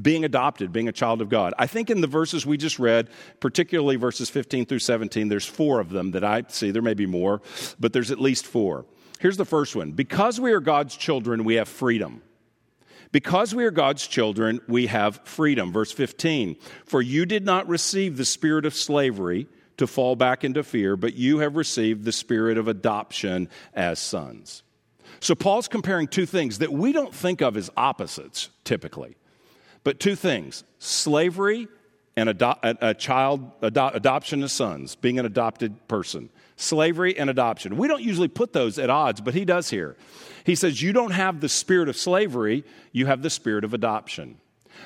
being 0.00 0.24
adopted, 0.24 0.72
being 0.72 0.88
a 0.88 0.92
child 0.92 1.20
of 1.20 1.28
God? 1.28 1.54
I 1.58 1.66
think 1.66 1.90
in 1.90 2.00
the 2.00 2.06
verses 2.06 2.46
we 2.46 2.56
just 2.56 2.78
read, 2.78 3.08
particularly 3.40 3.96
verses 3.96 4.30
15 4.30 4.66
through 4.66 4.78
17, 4.80 5.28
there's 5.28 5.46
four 5.46 5.80
of 5.80 5.90
them 5.90 6.12
that 6.12 6.24
I 6.24 6.44
see. 6.48 6.70
There 6.70 6.82
may 6.82 6.94
be 6.94 7.06
more, 7.06 7.42
but 7.78 7.92
there's 7.92 8.10
at 8.10 8.20
least 8.20 8.46
four. 8.46 8.86
Here's 9.18 9.36
the 9.36 9.44
first 9.44 9.74
one 9.74 9.92
Because 9.92 10.40
we 10.40 10.52
are 10.52 10.60
God's 10.60 10.96
children, 10.96 11.44
we 11.44 11.54
have 11.54 11.68
freedom. 11.68 12.22
Because 13.10 13.54
we 13.54 13.64
are 13.64 13.70
God's 13.70 14.06
children, 14.06 14.60
we 14.68 14.86
have 14.86 15.20
freedom. 15.24 15.72
Verse 15.72 15.92
15 15.92 16.56
For 16.84 17.00
you 17.00 17.26
did 17.26 17.44
not 17.44 17.68
receive 17.68 18.16
the 18.16 18.24
spirit 18.24 18.66
of 18.66 18.74
slavery 18.74 19.48
to 19.78 19.86
fall 19.86 20.16
back 20.16 20.44
into 20.44 20.62
fear, 20.62 20.96
but 20.96 21.14
you 21.14 21.38
have 21.38 21.56
received 21.56 22.04
the 22.04 22.12
spirit 22.12 22.58
of 22.58 22.68
adoption 22.68 23.48
as 23.74 23.98
sons. 23.98 24.62
So 25.20 25.34
Paul's 25.34 25.68
comparing 25.68 26.06
two 26.06 26.26
things 26.26 26.58
that 26.58 26.72
we 26.72 26.92
don't 26.92 27.14
think 27.14 27.40
of 27.40 27.56
as 27.56 27.70
opposites 27.76 28.50
typically, 28.64 29.16
but 29.82 29.98
two 29.98 30.14
things 30.14 30.64
slavery 30.78 31.66
and 32.16 32.28
ado- 32.28 32.54
a, 32.62 32.94
child 32.94 33.50
ado- 33.62 33.90
adoption 33.94 34.42
as 34.42 34.52
sons, 34.52 34.96
being 34.96 35.18
an 35.18 35.26
adopted 35.26 35.86
person. 35.88 36.30
Slavery 36.56 37.16
and 37.16 37.30
adoption. 37.30 37.76
We 37.76 37.86
don't 37.86 38.02
usually 38.02 38.26
put 38.26 38.52
those 38.52 38.80
at 38.80 38.90
odds, 38.90 39.20
but 39.20 39.34
he 39.34 39.44
does 39.44 39.70
here. 39.70 39.96
He 40.42 40.56
says, 40.56 40.82
You 40.82 40.92
don't 40.92 41.12
have 41.12 41.40
the 41.40 41.48
spirit 41.48 41.88
of 41.88 41.96
slavery, 41.96 42.64
you 42.90 43.06
have 43.06 43.22
the 43.22 43.30
spirit 43.30 43.62
of 43.62 43.72
adoption. 43.72 44.38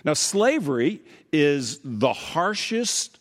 Now, 0.05 0.13
slavery 0.13 1.01
is 1.33 1.81
the 1.83 2.13
harshest 2.13 3.19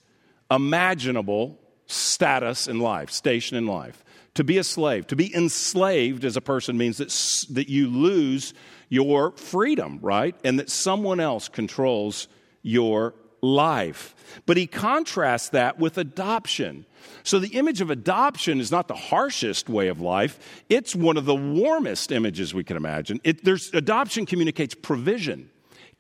imaginable 0.50 1.58
status 1.92 2.68
in 2.68 2.80
life, 2.80 3.12
station 3.12 3.58
in 3.58 3.68
life. 3.68 4.04
To 4.36 4.44
be 4.44 4.58
a 4.58 4.64
slave, 4.64 5.08
to 5.08 5.16
be 5.16 5.36
enslaved 5.36 6.24
as 6.24 6.38
a 6.38 6.42
person 6.42 6.78
means 6.78 6.98
that, 6.98 7.10
that 7.54 7.70
you 7.70 7.90
lose 7.90 8.54
your 8.88 9.32
freedom, 9.32 10.00
right? 10.02 10.36
And 10.44 10.60
that 10.60 10.70
someone 10.70 11.20
else 11.20 11.50
controls 11.50 12.28
your 12.62 13.14
life. 13.42 14.16
But 14.46 14.58
he 14.58 14.68
contrasts 14.68 15.50
that 15.50 15.80
with 15.80 15.98
adoption. 15.98 16.86
So 17.24 17.40
the 17.40 17.58
image 17.58 17.82
of 17.82 17.90
adoption 17.90 18.60
is 18.60 18.72
not 18.72 18.88
the 18.88 18.96
harshest 18.96 19.70
way 19.70 19.88
of 19.88 20.00
life, 20.00 20.64
it's 20.70 20.96
one 20.96 21.18
of 21.18 21.26
the 21.26 21.36
warmest 21.36 22.12
images 22.12 22.54
we 22.54 22.64
can 22.64 22.78
imagine. 22.78 23.20
It, 23.24 23.44
there's, 23.44 23.74
adoption 23.74 24.26
communicates 24.26 24.76
provision, 24.76 25.50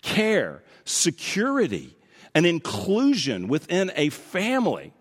care, 0.01 0.63
security, 0.85 1.95
and 2.33 2.45
inclusion 2.45 3.47
within 3.47 3.91
a 3.95 4.09
family. 4.09 4.93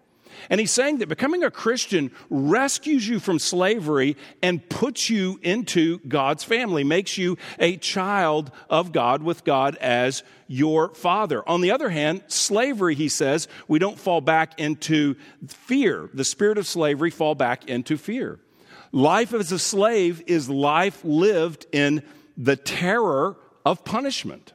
And 0.48 0.60
he's 0.60 0.72
saying 0.72 0.98
that 0.98 1.08
becoming 1.08 1.44
a 1.44 1.50
Christian 1.50 2.10
rescues 2.30 3.06
you 3.06 3.20
from 3.20 3.38
slavery 3.38 4.16
and 4.42 4.66
puts 4.68 5.10
you 5.10 5.38
into 5.42 5.98
God's 6.00 6.44
family, 6.44 6.84
makes 6.84 7.18
you 7.18 7.36
a 7.58 7.76
child 7.76 8.50
of 8.68 8.92
God 8.92 9.22
with 9.22 9.44
God 9.44 9.76
as 9.76 10.22
your 10.48 10.94
father. 10.94 11.46
On 11.48 11.60
the 11.60 11.70
other 11.70 11.90
hand, 11.90 12.22
slavery, 12.28 12.94
he 12.94 13.08
says, 13.08 13.48
we 13.68 13.78
don't 13.78 13.98
fall 13.98 14.20
back 14.20 14.58
into 14.58 15.16
fear. 15.46 16.08
The 16.14 16.24
spirit 16.24 16.58
of 16.58 16.66
slavery 16.66 17.10
fall 17.10 17.34
back 17.34 17.68
into 17.68 17.96
fear. 17.96 18.40
Life 18.92 19.32
as 19.34 19.52
a 19.52 19.58
slave 19.58 20.22
is 20.26 20.48
life 20.48 21.00
lived 21.04 21.66
in 21.70 22.02
the 22.36 22.56
terror 22.56 23.36
of 23.64 23.84
punishment. 23.84 24.52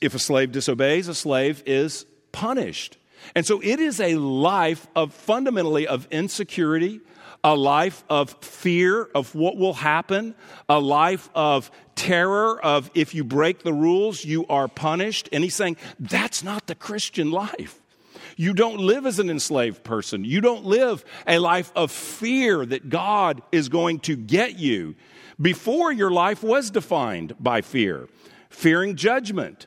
If 0.00 0.14
a 0.14 0.18
slave 0.18 0.52
disobeys, 0.52 1.08
a 1.08 1.14
slave 1.14 1.62
is 1.66 2.06
punished. 2.32 2.96
And 3.34 3.46
so 3.46 3.60
it 3.62 3.80
is 3.80 4.00
a 4.00 4.16
life 4.16 4.86
of 4.94 5.12
fundamentally 5.12 5.86
of 5.86 6.06
insecurity, 6.10 7.00
a 7.42 7.54
life 7.54 8.04
of 8.08 8.30
fear 8.40 9.04
of 9.14 9.34
what 9.34 9.56
will 9.56 9.74
happen, 9.74 10.34
a 10.68 10.80
life 10.80 11.28
of 11.34 11.70
terror 11.94 12.62
of 12.64 12.90
if 12.94 13.14
you 13.14 13.24
break 13.24 13.62
the 13.62 13.72
rules, 13.72 14.24
you 14.24 14.46
are 14.48 14.68
punished. 14.68 15.28
And 15.32 15.44
he's 15.44 15.54
saying 15.54 15.76
that's 16.00 16.42
not 16.42 16.66
the 16.66 16.74
Christian 16.74 17.30
life. 17.30 17.80
You 18.36 18.52
don't 18.52 18.78
live 18.78 19.06
as 19.06 19.18
an 19.18 19.30
enslaved 19.30 19.84
person. 19.84 20.24
You 20.24 20.40
don't 20.40 20.64
live 20.64 21.04
a 21.26 21.38
life 21.38 21.70
of 21.76 21.92
fear 21.92 22.64
that 22.66 22.88
God 22.88 23.42
is 23.52 23.68
going 23.68 24.00
to 24.00 24.16
get 24.16 24.58
you. 24.58 24.96
Before 25.40 25.92
your 25.92 26.10
life 26.10 26.42
was 26.42 26.70
defined 26.70 27.34
by 27.38 27.60
fear, 27.60 28.08
fearing 28.50 28.96
judgment, 28.96 29.66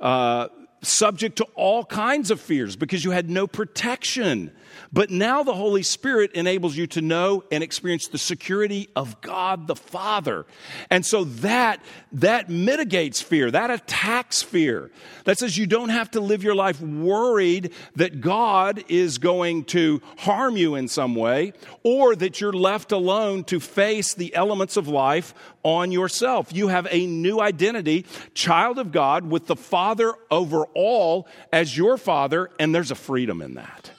uh, 0.00 0.48
subject 0.82 1.36
to 1.36 1.44
all 1.54 1.84
kinds 1.84 2.30
of 2.30 2.40
fears 2.40 2.76
because 2.76 3.04
you 3.04 3.10
had 3.10 3.28
no 3.28 3.46
protection. 3.46 4.52
But 4.92 5.10
now 5.10 5.42
the 5.42 5.54
Holy 5.54 5.82
Spirit 5.82 6.32
enables 6.32 6.76
you 6.76 6.86
to 6.88 7.00
know 7.00 7.44
and 7.50 7.62
experience 7.62 8.08
the 8.08 8.18
security 8.18 8.88
of 8.96 9.20
God 9.20 9.66
the 9.66 9.76
Father. 9.76 10.46
And 10.90 11.04
so 11.04 11.24
that, 11.24 11.80
that 12.12 12.48
mitigates 12.48 13.20
fear, 13.20 13.50
that 13.50 13.70
attacks 13.70 14.42
fear. 14.42 14.90
That 15.24 15.38
says 15.38 15.58
you 15.58 15.66
don't 15.66 15.90
have 15.90 16.10
to 16.12 16.20
live 16.20 16.42
your 16.42 16.54
life 16.54 16.80
worried 16.80 17.72
that 17.96 18.20
God 18.20 18.84
is 18.88 19.18
going 19.18 19.64
to 19.64 20.00
harm 20.18 20.56
you 20.56 20.74
in 20.74 20.88
some 20.88 21.14
way 21.14 21.52
or 21.82 22.16
that 22.16 22.40
you're 22.40 22.52
left 22.52 22.92
alone 22.92 23.44
to 23.44 23.60
face 23.60 24.14
the 24.14 24.34
elements 24.34 24.76
of 24.76 24.88
life 24.88 25.34
on 25.62 25.92
yourself. 25.92 26.52
You 26.52 26.68
have 26.68 26.86
a 26.90 27.06
new 27.06 27.40
identity, 27.40 28.06
child 28.34 28.78
of 28.78 28.92
God, 28.92 29.28
with 29.30 29.46
the 29.46 29.56
Father 29.56 30.14
over 30.30 30.64
all 30.74 31.26
as 31.52 31.76
your 31.76 31.96
Father, 31.98 32.50
and 32.58 32.74
there's 32.74 32.90
a 32.90 32.94
freedom 32.94 33.42
in 33.42 33.54
that. 33.54 33.90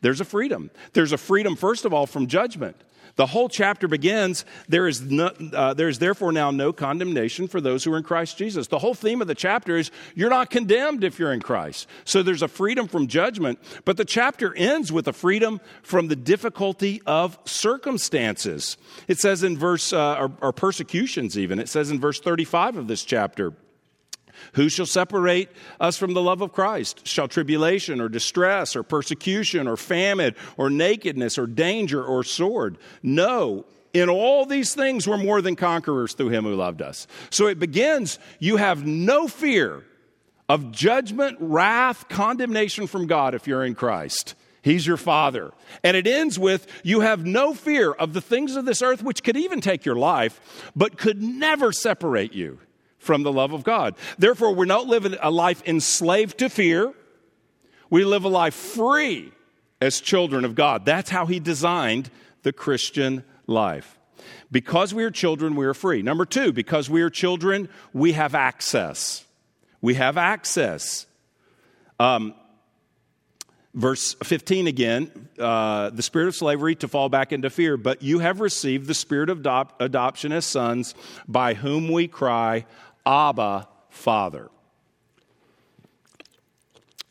There's 0.00 0.20
a 0.20 0.24
freedom. 0.24 0.70
There's 0.92 1.12
a 1.12 1.18
freedom, 1.18 1.56
first 1.56 1.84
of 1.84 1.92
all, 1.92 2.06
from 2.06 2.26
judgment. 2.26 2.76
The 3.18 3.26
whole 3.26 3.48
chapter 3.48 3.88
begins 3.88 4.44
there 4.68 4.86
is, 4.86 5.00
no, 5.02 5.26
uh, 5.52 5.74
there 5.74 5.88
is 5.88 5.98
therefore 5.98 6.30
now 6.30 6.52
no 6.52 6.72
condemnation 6.72 7.48
for 7.48 7.60
those 7.60 7.82
who 7.82 7.92
are 7.92 7.96
in 7.96 8.04
Christ 8.04 8.38
Jesus. 8.38 8.68
The 8.68 8.78
whole 8.78 8.94
theme 8.94 9.20
of 9.20 9.26
the 9.26 9.34
chapter 9.34 9.76
is 9.76 9.90
you're 10.14 10.30
not 10.30 10.50
condemned 10.50 11.02
if 11.02 11.18
you're 11.18 11.32
in 11.32 11.40
Christ. 11.40 11.88
So 12.04 12.22
there's 12.22 12.42
a 12.42 12.48
freedom 12.48 12.86
from 12.86 13.08
judgment, 13.08 13.58
but 13.84 13.96
the 13.96 14.04
chapter 14.04 14.54
ends 14.54 14.92
with 14.92 15.08
a 15.08 15.12
freedom 15.12 15.60
from 15.82 16.06
the 16.06 16.14
difficulty 16.14 17.02
of 17.06 17.36
circumstances. 17.44 18.76
It 19.08 19.18
says 19.18 19.42
in 19.42 19.58
verse, 19.58 19.92
uh, 19.92 20.14
or, 20.14 20.32
or 20.40 20.52
persecutions 20.52 21.36
even, 21.36 21.58
it 21.58 21.68
says 21.68 21.90
in 21.90 21.98
verse 21.98 22.20
35 22.20 22.76
of 22.76 22.86
this 22.86 23.04
chapter. 23.04 23.52
Who 24.54 24.68
shall 24.68 24.86
separate 24.86 25.50
us 25.80 25.96
from 25.96 26.14
the 26.14 26.22
love 26.22 26.40
of 26.40 26.52
Christ? 26.52 27.06
Shall 27.06 27.28
tribulation 27.28 28.00
or 28.00 28.08
distress 28.08 28.76
or 28.76 28.82
persecution 28.82 29.68
or 29.68 29.76
famine 29.76 30.34
or 30.56 30.70
nakedness 30.70 31.38
or 31.38 31.46
danger 31.46 32.04
or 32.04 32.24
sword? 32.24 32.78
No. 33.02 33.66
In 33.94 34.08
all 34.08 34.44
these 34.44 34.74
things, 34.74 35.08
we're 35.08 35.16
more 35.16 35.40
than 35.40 35.56
conquerors 35.56 36.12
through 36.12 36.28
him 36.28 36.44
who 36.44 36.54
loved 36.54 36.82
us. 36.82 37.06
So 37.30 37.46
it 37.46 37.58
begins, 37.58 38.18
you 38.38 38.56
have 38.56 38.86
no 38.86 39.28
fear 39.28 39.84
of 40.48 40.72
judgment, 40.72 41.36
wrath, 41.40 42.08
condemnation 42.08 42.86
from 42.86 43.06
God 43.06 43.34
if 43.34 43.46
you're 43.46 43.64
in 43.64 43.74
Christ. 43.74 44.34
He's 44.62 44.86
your 44.86 44.96
father. 44.96 45.52
And 45.82 45.96
it 45.96 46.06
ends 46.06 46.38
with 46.38 46.66
you 46.82 47.00
have 47.00 47.24
no 47.24 47.54
fear 47.54 47.92
of 47.92 48.12
the 48.12 48.20
things 48.20 48.56
of 48.56 48.64
this 48.64 48.82
earth, 48.82 49.02
which 49.02 49.22
could 49.22 49.36
even 49.36 49.60
take 49.60 49.84
your 49.84 49.96
life, 49.96 50.70
but 50.74 50.98
could 50.98 51.22
never 51.22 51.72
separate 51.72 52.34
you 52.34 52.58
from 52.98 53.22
the 53.22 53.32
love 53.32 53.52
of 53.52 53.64
God. 53.64 53.94
Therefore, 54.18 54.54
we're 54.54 54.64
not 54.64 54.86
living 54.86 55.16
a 55.20 55.30
life 55.30 55.62
enslaved 55.66 56.38
to 56.38 56.48
fear. 56.48 56.92
We 57.90 58.04
live 58.04 58.24
a 58.24 58.28
life 58.28 58.54
free 58.54 59.32
as 59.80 60.00
children 60.00 60.44
of 60.44 60.54
God. 60.54 60.84
That's 60.84 61.10
how 61.10 61.26
He 61.26 61.40
designed 61.40 62.10
the 62.42 62.52
Christian 62.52 63.24
life. 63.46 63.98
Because 64.50 64.92
we 64.92 65.04
are 65.04 65.10
children, 65.10 65.56
we 65.56 65.66
are 65.66 65.74
free. 65.74 66.02
Number 66.02 66.24
two, 66.24 66.52
because 66.52 66.90
we 66.90 67.02
are 67.02 67.10
children, 67.10 67.68
we 67.92 68.12
have 68.12 68.34
access. 68.34 69.24
We 69.80 69.94
have 69.94 70.16
access. 70.16 71.06
Um, 72.00 72.34
verse 73.74 74.14
15 74.24 74.66
again 74.66 75.28
uh, 75.38 75.90
the 75.90 76.02
spirit 76.02 76.26
of 76.26 76.34
slavery 76.34 76.74
to 76.74 76.88
fall 76.88 77.08
back 77.08 77.32
into 77.32 77.50
fear 77.50 77.76
but 77.76 78.02
you 78.02 78.18
have 78.18 78.40
received 78.40 78.86
the 78.86 78.94
spirit 78.94 79.28
of 79.28 79.40
adop- 79.40 79.70
adoption 79.78 80.32
as 80.32 80.46
sons 80.46 80.94
by 81.28 81.54
whom 81.54 81.92
we 81.92 82.08
cry 82.08 82.64
Abba, 83.08 83.66
Father. 83.88 84.50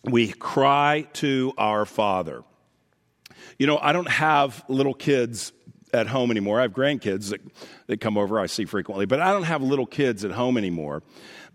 We 0.03 0.31
cry 0.31 1.07
to 1.13 1.53
our 1.57 1.85
Father. 1.85 2.43
You 3.57 3.65
know, 3.65 3.79
I 3.79 3.93
don't 3.93 4.09
have 4.09 4.63
little 4.67 4.93
kids 4.93 5.51
at 5.91 6.05
home 6.05 6.29
anymore. 6.29 6.59
I 6.59 6.63
have 6.63 6.73
grandkids 6.73 7.31
that, 7.31 7.41
that 7.87 7.99
come 7.99 8.15
over, 8.15 8.39
I 8.39 8.45
see 8.45 8.65
frequently, 8.65 9.07
but 9.07 9.19
I 9.19 9.31
don't 9.31 9.43
have 9.43 9.63
little 9.63 9.87
kids 9.87 10.23
at 10.23 10.31
home 10.31 10.55
anymore. 10.55 11.01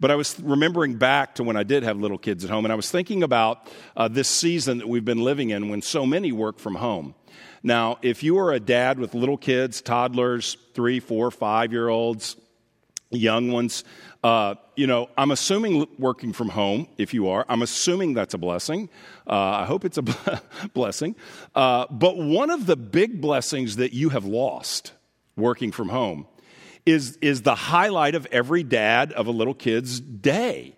But 0.00 0.10
I 0.10 0.16
was 0.16 0.38
remembering 0.40 0.96
back 0.96 1.36
to 1.36 1.44
when 1.44 1.56
I 1.56 1.62
did 1.62 1.84
have 1.84 1.98
little 1.98 2.18
kids 2.18 2.44
at 2.44 2.50
home, 2.50 2.64
and 2.64 2.72
I 2.72 2.76
was 2.76 2.90
thinking 2.90 3.22
about 3.22 3.70
uh, 3.96 4.08
this 4.08 4.28
season 4.28 4.78
that 4.78 4.88
we've 4.88 5.04
been 5.04 5.22
living 5.22 5.50
in 5.50 5.68
when 5.68 5.82
so 5.82 6.04
many 6.04 6.32
work 6.32 6.58
from 6.58 6.74
home. 6.74 7.14
Now, 7.62 7.98
if 8.02 8.24
you 8.24 8.38
are 8.38 8.52
a 8.52 8.58
dad 8.58 8.98
with 8.98 9.14
little 9.14 9.36
kids, 9.36 9.80
toddlers, 9.80 10.56
three, 10.74 10.98
four, 10.98 11.30
five 11.30 11.70
year 11.70 11.88
olds, 11.88 12.36
young 13.12 13.52
ones, 13.52 13.84
uh, 14.22 14.54
you 14.76 14.86
know, 14.86 15.08
I'm 15.18 15.30
assuming 15.32 15.86
working 15.98 16.32
from 16.32 16.48
home, 16.50 16.86
if 16.96 17.12
you 17.12 17.28
are, 17.28 17.44
I'm 17.48 17.62
assuming 17.62 18.14
that's 18.14 18.34
a 18.34 18.38
blessing. 18.38 18.88
Uh, 19.26 19.34
I 19.34 19.64
hope 19.64 19.84
it's 19.84 19.98
a 19.98 20.02
blessing. 20.74 21.16
Uh, 21.54 21.86
but 21.90 22.16
one 22.16 22.50
of 22.50 22.66
the 22.66 22.76
big 22.76 23.20
blessings 23.20 23.76
that 23.76 23.92
you 23.92 24.10
have 24.10 24.24
lost 24.24 24.92
working 25.36 25.72
from 25.72 25.88
home 25.88 26.26
is, 26.86 27.16
is 27.20 27.42
the 27.42 27.54
highlight 27.54 28.14
of 28.14 28.26
every 28.26 28.62
dad 28.62 29.12
of 29.12 29.26
a 29.26 29.30
little 29.30 29.54
kid's 29.54 30.00
day. 30.00 30.76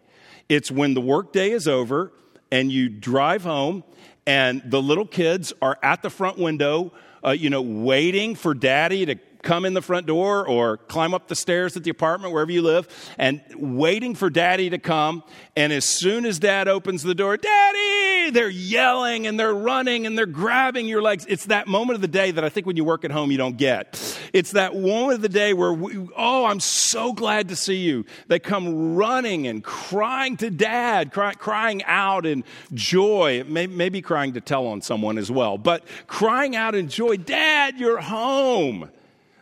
It's 0.49 0.71
when 0.71 0.95
the 0.95 1.01
workday 1.01 1.51
is 1.51 1.69
over 1.69 2.13
and 2.51 2.73
you 2.73 2.89
drive 2.89 3.43
home 3.43 3.85
and 4.27 4.63
the 4.65 4.81
little 4.81 5.07
kids 5.07 5.53
are 5.61 5.79
at 5.83 6.03
the 6.03 6.11
front 6.11 6.39
window, 6.39 6.93
uh, 7.25 7.31
you 7.31 7.51
know, 7.51 7.63
waiting 7.63 8.35
for 8.35 8.55
daddy 8.55 9.07
to 9.07 9.17
come 9.45 9.65
in 9.65 9.75
the 9.75 9.83
front 9.83 10.07
door 10.07 10.47
or 10.47 10.79
climb 10.79 11.15
up 11.15 11.29
the 11.29 11.37
stairs 11.37 11.77
at 11.77 11.85
the 11.85 11.91
apartment, 11.91 12.33
wherever 12.33 12.51
you 12.51 12.63
live, 12.63 12.89
and 13.19 13.41
waiting 13.55 14.15
for 14.15 14.31
daddy 14.31 14.71
to 14.71 14.79
come. 14.79 15.23
And 15.55 15.73
as 15.73 15.85
soon 15.85 16.27
as 16.27 16.39
dad 16.39 16.67
opens 16.67 17.03
the 17.03 17.15
door, 17.15 17.37
daddy, 17.37 18.31
they're 18.31 18.49
yelling 18.49 19.27
and 19.27 19.39
they're 19.39 19.55
running 19.55 20.07
and 20.07 20.17
they're 20.17 20.27
grabbing 20.27 20.87
your 20.87 21.03
legs. 21.03 21.27
It's 21.29 21.47
that 21.47 21.69
moment 21.69 21.97
of 21.97 22.01
the 22.01 22.09
day 22.09 22.31
that 22.31 22.43
I 22.43 22.49
think 22.49 22.67
when 22.67 22.77
you 22.77 22.85
work 22.85 23.05
at 23.05 23.11
home, 23.11 23.31
you 23.31 23.39
don't 23.39 23.57
get. 23.57 24.19
It's 24.33 24.53
that 24.53 24.75
moment 24.75 25.17
of 25.17 25.23
the 25.23 25.29
day 25.29 25.53
where, 25.53 25.73
we, 25.73 26.09
oh, 26.17 26.47
I'm 26.47 26.61
so 26.61 27.13
glad 27.13 27.51
to 27.51 27.57
see 27.57 27.77
you. 27.77 28.05
They 28.27 28.39
come 28.39 28.97
running 28.97 29.47
and 29.47 29.63
crying 29.63 30.37
to 30.39 30.51
dad, 30.51 31.13
cry, 31.13 31.35
crying 31.35 31.85
out 31.85 32.27
in 32.27 32.45
joy, 32.73 33.45
maybe 33.47 34.03
crying 34.03 34.33
to 34.33 34.41
tell 34.41 34.67
on 34.67 34.81
someone 34.81 35.19
as 35.19 35.31
well, 35.31 35.59
but 35.59 35.85
crying 36.07 36.57
out 36.57 36.75
in 36.75 36.89
joy, 36.89 37.17
Dad, 37.17 37.79
you're 37.79 38.01
home 38.01 38.91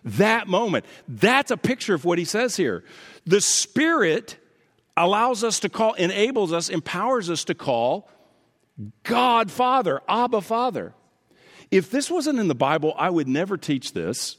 that 0.05 0.49
moment. 0.49 0.85
That's 1.09 1.51
a 1.51 1.57
picture 1.57 1.95
of 1.95 2.05
what 2.05 2.19
he 2.19 2.25
says 2.25 2.57
here. 2.57 2.85
The 3.27 3.41
Spirit 3.41 4.37
allows 4.97 5.45
us 5.45 5.61
to 5.61 5.69
call, 5.69 5.95
enables 5.95 6.53
us, 6.53 6.69
empowers 6.69 7.31
us 7.31 7.45
to 7.45 7.55
call 7.55 8.09
God 9.05 9.51
Father, 9.51 10.01
Abba 10.09 10.41
Father. 10.41 10.95
If 11.71 11.91
this 11.91 12.11
wasn't 12.11 12.39
in 12.39 12.49
the 12.49 12.55
Bible, 12.55 12.95
I 12.99 13.11
would 13.11 13.29
never 13.29 13.57
teach 13.57 13.93
this 13.93 14.37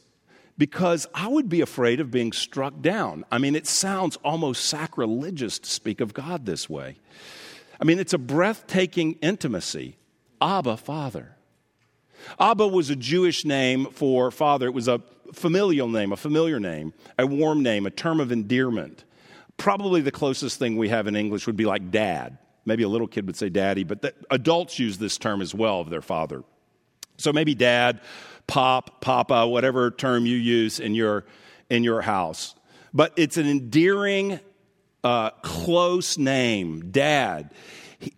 because 0.57 1.07
I 1.15 1.27
would 1.27 1.49
be 1.49 1.61
afraid 1.61 1.99
of 1.99 2.11
being 2.11 2.31
struck 2.31 2.81
down. 2.81 3.25
I 3.31 3.39
mean, 3.39 3.55
it 3.55 3.65
sounds 3.65 4.17
almost 4.17 4.65
sacrilegious 4.65 5.57
to 5.59 5.69
speak 5.69 5.99
of 5.99 6.13
God 6.13 6.45
this 6.45 6.69
way. 6.69 6.97
I 7.81 7.85
mean, 7.85 7.97
it's 7.97 8.13
a 8.13 8.19
breathtaking 8.19 9.13
intimacy. 9.13 9.97
Abba, 10.39 10.77
Father. 10.77 11.35
Abba 12.39 12.67
was 12.67 12.89
a 12.89 12.95
Jewish 12.95 13.45
name 13.45 13.87
for 13.87 14.31
father. 14.31 14.67
It 14.67 14.73
was 14.73 14.87
a 14.87 15.01
familial 15.33 15.87
name, 15.87 16.11
a 16.11 16.17
familiar 16.17 16.59
name, 16.59 16.93
a 17.17 17.25
warm 17.25 17.63
name, 17.63 17.85
a 17.85 17.91
term 17.91 18.19
of 18.19 18.31
endearment. 18.31 19.03
Probably 19.57 20.01
the 20.01 20.11
closest 20.11 20.59
thing 20.59 20.77
we 20.77 20.89
have 20.89 21.07
in 21.07 21.15
English 21.15 21.47
would 21.47 21.57
be 21.57 21.65
like 21.65 21.91
dad. 21.91 22.37
Maybe 22.65 22.83
a 22.83 22.87
little 22.87 23.07
kid 23.07 23.27
would 23.27 23.35
say 23.35 23.49
daddy, 23.49 23.83
but 23.83 24.01
the, 24.01 24.13
adults 24.31 24.79
use 24.79 24.97
this 24.97 25.17
term 25.17 25.41
as 25.41 25.53
well 25.53 25.81
of 25.81 25.89
their 25.89 26.01
father. 26.01 26.43
So 27.17 27.33
maybe 27.33 27.53
dad, 27.53 28.01
pop, 28.47 29.01
papa, 29.01 29.47
whatever 29.47 29.91
term 29.91 30.25
you 30.25 30.37
use 30.37 30.79
in 30.79 30.95
your, 30.95 31.25
in 31.69 31.83
your 31.83 32.01
house. 32.01 32.55
But 32.93 33.13
it's 33.15 33.37
an 33.37 33.47
endearing, 33.47 34.39
uh, 35.03 35.31
close 35.41 36.17
name, 36.17 36.91
dad. 36.91 37.51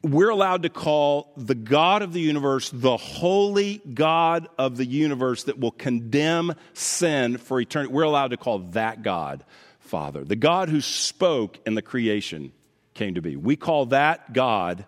We're 0.01 0.29
allowed 0.29 0.63
to 0.63 0.69
call 0.69 1.33
the 1.37 1.55
God 1.55 2.01
of 2.01 2.13
the 2.13 2.21
universe 2.21 2.69
the 2.73 2.97
holy 2.97 3.81
God 3.93 4.47
of 4.57 4.77
the 4.77 4.85
universe 4.85 5.43
that 5.43 5.59
will 5.59 5.71
condemn 5.71 6.53
sin 6.73 7.37
for 7.37 7.59
eternity. 7.59 7.93
We're 7.93 8.03
allowed 8.03 8.29
to 8.29 8.37
call 8.37 8.59
that 8.59 9.03
God 9.03 9.43
Father. 9.79 10.23
The 10.23 10.35
God 10.35 10.69
who 10.69 10.81
spoke 10.81 11.59
in 11.65 11.75
the 11.75 11.81
creation 11.81 12.51
came 12.93 13.15
to 13.15 13.21
be. 13.21 13.35
We 13.35 13.55
call 13.55 13.87
that 13.87 14.33
God 14.33 14.85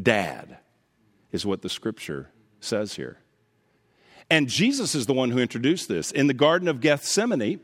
Dad, 0.00 0.58
is 1.30 1.44
what 1.44 1.62
the 1.62 1.68
scripture 1.68 2.30
says 2.60 2.94
here. 2.94 3.18
And 4.30 4.48
Jesus 4.48 4.94
is 4.94 5.06
the 5.06 5.12
one 5.12 5.30
who 5.30 5.38
introduced 5.38 5.88
this. 5.88 6.10
In 6.10 6.26
the 6.26 6.34
Garden 6.34 6.68
of 6.68 6.80
Gethsemane, 6.80 7.60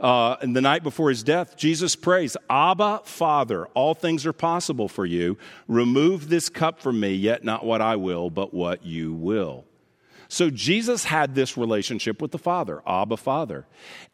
uh, 0.00 0.36
and 0.40 0.54
the 0.54 0.60
night 0.60 0.82
before 0.82 1.08
his 1.08 1.22
death, 1.22 1.56
Jesus 1.56 1.96
prays, 1.96 2.36
Abba, 2.50 3.00
Father, 3.04 3.66
all 3.74 3.94
things 3.94 4.26
are 4.26 4.32
possible 4.32 4.88
for 4.88 5.06
you. 5.06 5.38
Remove 5.68 6.28
this 6.28 6.48
cup 6.48 6.80
from 6.80 7.00
me, 7.00 7.14
yet 7.14 7.44
not 7.44 7.64
what 7.64 7.80
I 7.80 7.96
will, 7.96 8.30
but 8.30 8.52
what 8.52 8.84
you 8.84 9.14
will. 9.14 9.64
So 10.28 10.50
Jesus 10.50 11.04
had 11.04 11.34
this 11.34 11.56
relationship 11.56 12.20
with 12.20 12.32
the 12.32 12.38
Father, 12.38 12.82
Abba 12.86 13.16
Father. 13.16 13.64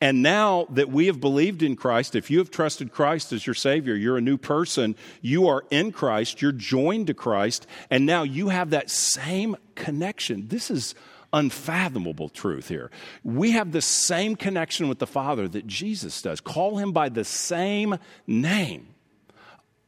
And 0.00 0.22
now 0.22 0.66
that 0.70 0.90
we 0.90 1.06
have 1.06 1.20
believed 1.20 1.62
in 1.62 1.74
Christ, 1.74 2.14
if 2.14 2.30
you 2.30 2.38
have 2.38 2.50
trusted 2.50 2.92
Christ 2.92 3.32
as 3.32 3.46
your 3.46 3.54
Savior, 3.54 3.94
you're 3.94 4.18
a 4.18 4.22
new 4.22 4.36
person, 4.36 4.94
you 5.22 5.48
are 5.48 5.64
in 5.70 5.90
Christ, 5.90 6.42
you're 6.42 6.52
joined 6.52 7.06
to 7.06 7.14
Christ, 7.14 7.66
and 7.88 8.04
now 8.04 8.24
you 8.24 8.50
have 8.50 8.70
that 8.70 8.90
same 8.90 9.56
connection. 9.74 10.48
This 10.48 10.70
is 10.70 10.94
unfathomable 11.32 12.28
truth 12.28 12.68
here. 12.68 12.90
We 13.24 13.52
have 13.52 13.72
the 13.72 13.82
same 13.82 14.36
connection 14.36 14.88
with 14.88 14.98
the 14.98 15.06
Father 15.06 15.48
that 15.48 15.66
Jesus 15.66 16.20
does. 16.22 16.40
Call 16.40 16.78
him 16.78 16.92
by 16.92 17.08
the 17.08 17.24
same 17.24 17.96
name 18.26 18.88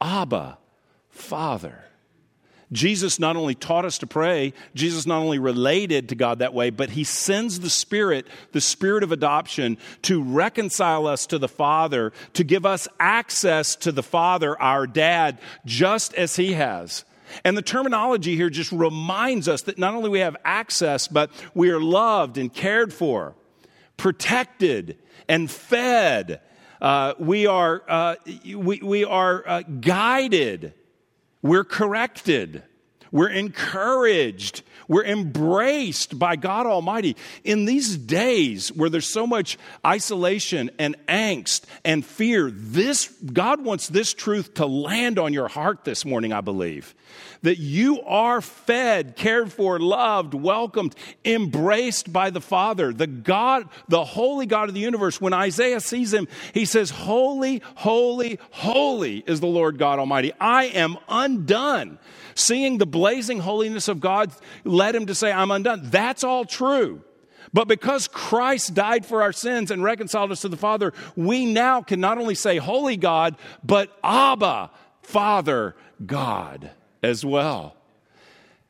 Abba, 0.01 0.57
Father. 1.09 1.85
Jesus 2.71 3.19
not 3.19 3.35
only 3.35 3.55
taught 3.55 3.85
us 3.85 3.99
to 3.99 4.07
pray, 4.07 4.53
Jesus 4.73 5.05
not 5.05 5.19
only 5.19 5.39
related 5.39 6.09
to 6.09 6.15
God 6.15 6.39
that 6.39 6.53
way, 6.53 6.71
but 6.71 6.89
he 6.89 7.03
sends 7.03 7.59
the 7.59 7.69
Spirit, 7.69 8.27
the 8.51 8.61
Spirit 8.61 9.03
of 9.03 9.11
adoption, 9.11 9.77
to 10.01 10.21
reconcile 10.21 11.07
us 11.07 11.27
to 11.27 11.37
the 11.37 11.47
Father, 11.47 12.11
to 12.33 12.43
give 12.43 12.65
us 12.65 12.87
access 12.99 13.75
to 13.77 13.91
the 13.91 14.03
Father, 14.03 14.59
our 14.59 14.87
dad, 14.87 15.39
just 15.65 16.13
as 16.15 16.35
he 16.35 16.53
has. 16.53 17.05
And 17.43 17.57
the 17.57 17.61
terminology 17.61 18.35
here 18.35 18.49
just 18.49 18.71
reminds 18.71 19.47
us 19.47 19.63
that 19.63 19.77
not 19.77 19.93
only 19.93 20.09
we 20.09 20.19
have 20.19 20.37
access, 20.45 21.07
but 21.07 21.31
we 21.53 21.69
are 21.69 21.79
loved 21.79 22.37
and 22.37 22.53
cared 22.53 22.93
for, 22.93 23.35
protected 23.97 24.97
and 25.27 25.49
fed. 25.49 26.41
Uh, 26.81 27.13
we 27.19 27.47
are, 27.47 27.83
uh, 27.87 28.15
we, 28.55 28.79
we 28.79 29.05
are 29.05 29.43
uh, 29.47 29.61
guided. 29.61 30.73
We're 31.41 31.63
corrected. 31.63 32.63
We're 33.15 33.29
encouraged. 33.29 34.63
We're 34.89 35.05
embraced 35.05 36.19
by 36.19 36.35
God 36.35 36.65
Almighty. 36.65 37.15
In 37.45 37.63
these 37.63 37.95
days 37.95 38.73
where 38.73 38.89
there's 38.89 39.07
so 39.07 39.25
much 39.25 39.57
isolation 39.87 40.69
and 40.77 40.97
angst 41.07 41.63
and 41.85 42.05
fear, 42.05 42.51
this, 42.51 43.07
God 43.07 43.63
wants 43.63 43.87
this 43.87 44.13
truth 44.13 44.55
to 44.55 44.65
land 44.65 45.17
on 45.17 45.31
your 45.31 45.47
heart 45.47 45.85
this 45.85 46.03
morning, 46.03 46.33
I 46.33 46.41
believe. 46.41 46.93
That 47.43 47.57
you 47.57 48.01
are 48.01 48.41
fed, 48.41 49.15
cared 49.15 49.49
for, 49.49 49.79
loved, 49.79 50.33
welcomed, 50.33 50.93
embraced 51.23 52.11
by 52.11 52.31
the 52.31 52.41
Father, 52.41 52.91
the 52.91 53.07
God, 53.07 53.69
the 53.87 54.03
holy 54.03 54.45
God 54.45 54.67
of 54.67 54.75
the 54.75 54.81
universe. 54.81 55.21
When 55.21 55.31
Isaiah 55.31 55.79
sees 55.79 56.13
him, 56.13 56.27
he 56.53 56.65
says, 56.65 56.89
Holy, 56.89 57.61
holy, 57.75 58.39
holy 58.51 59.23
is 59.25 59.39
the 59.39 59.47
Lord 59.47 59.77
God 59.77 59.99
Almighty. 59.99 60.33
I 60.37 60.65
am 60.65 60.97
undone. 61.07 61.97
Seeing 62.35 62.77
the 62.77 62.85
blazing 62.85 63.39
holiness 63.39 63.87
of 63.87 64.01
God 64.01 64.31
led 64.63 64.93
him 64.93 65.05
to 65.05 65.15
say, 65.15 65.31
I'm 65.31 65.51
undone. 65.51 65.81
That's 65.85 66.23
all 66.23 66.45
true. 66.45 67.01
But 67.53 67.69
because 67.69 68.09
Christ 68.09 68.73
died 68.73 69.05
for 69.05 69.21
our 69.21 69.31
sins 69.31 69.71
and 69.71 69.81
reconciled 69.81 70.31
us 70.31 70.41
to 70.41 70.49
the 70.49 70.57
Father, 70.57 70.93
we 71.15 71.45
now 71.45 71.81
can 71.81 72.01
not 72.01 72.17
only 72.17 72.35
say 72.35 72.57
Holy 72.57 72.97
God, 72.97 73.37
but 73.63 73.97
Abba, 74.03 74.71
Father 75.01 75.75
God 76.05 76.71
as 77.01 77.23
well. 77.23 77.77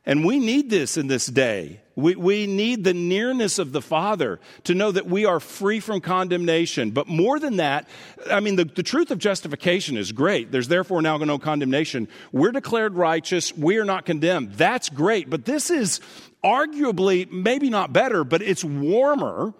And 0.05 0.23
we 0.23 0.39
need 0.39 0.69
this 0.69 0.97
in 0.97 1.07
this 1.07 1.25
day. 1.25 1.81
We, 1.95 2.15
we 2.15 2.45
need 2.45 2.83
the 2.83 2.93
nearness 2.93 3.57
of 3.57 3.71
the 3.71 3.81
Father 3.81 4.39
to 4.65 4.75
know 4.75 4.91
that 4.91 5.07
we 5.07 5.25
are 5.25 5.39
free 5.39 5.79
from 5.79 6.01
condemnation. 6.01 6.91
But 6.91 7.07
more 7.07 7.39
than 7.39 7.57
that, 7.57 7.87
I 8.29 8.39
mean, 8.39 8.55
the, 8.57 8.65
the 8.65 8.83
truth 8.83 9.11
of 9.11 9.17
justification 9.17 9.97
is 9.97 10.11
great. 10.11 10.51
There's 10.51 10.67
therefore 10.67 11.01
now 11.01 11.17
no 11.17 11.39
condemnation. 11.39 12.07
We're 12.31 12.51
declared 12.51 12.95
righteous. 12.95 13.55
We 13.57 13.77
are 13.77 13.85
not 13.85 14.05
condemned. 14.05 14.53
That's 14.53 14.89
great. 14.89 15.29
But 15.29 15.45
this 15.45 15.69
is 15.71 16.01
arguably, 16.43 17.31
maybe 17.31 17.69
not 17.69 17.93
better, 17.93 18.23
but 18.23 18.41
it's 18.41 18.63
warmer 18.63 19.53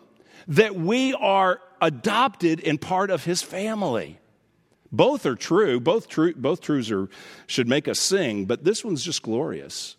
that 0.50 0.76
we 0.76 1.14
are 1.14 1.62
adopted 1.82 2.62
and 2.64 2.80
part 2.80 3.10
of 3.10 3.24
His 3.24 3.42
family. 3.42 4.20
Both 4.92 5.26
are 5.26 5.36
true. 5.36 5.80
Both, 5.80 6.08
true, 6.08 6.34
both 6.36 6.62
truths 6.62 6.92
are, 6.92 7.10
should 7.48 7.68
make 7.68 7.88
us 7.88 8.00
sing, 8.00 8.46
but 8.46 8.64
this 8.64 8.86
one's 8.86 9.04
just 9.04 9.24
glorious. 9.24 9.96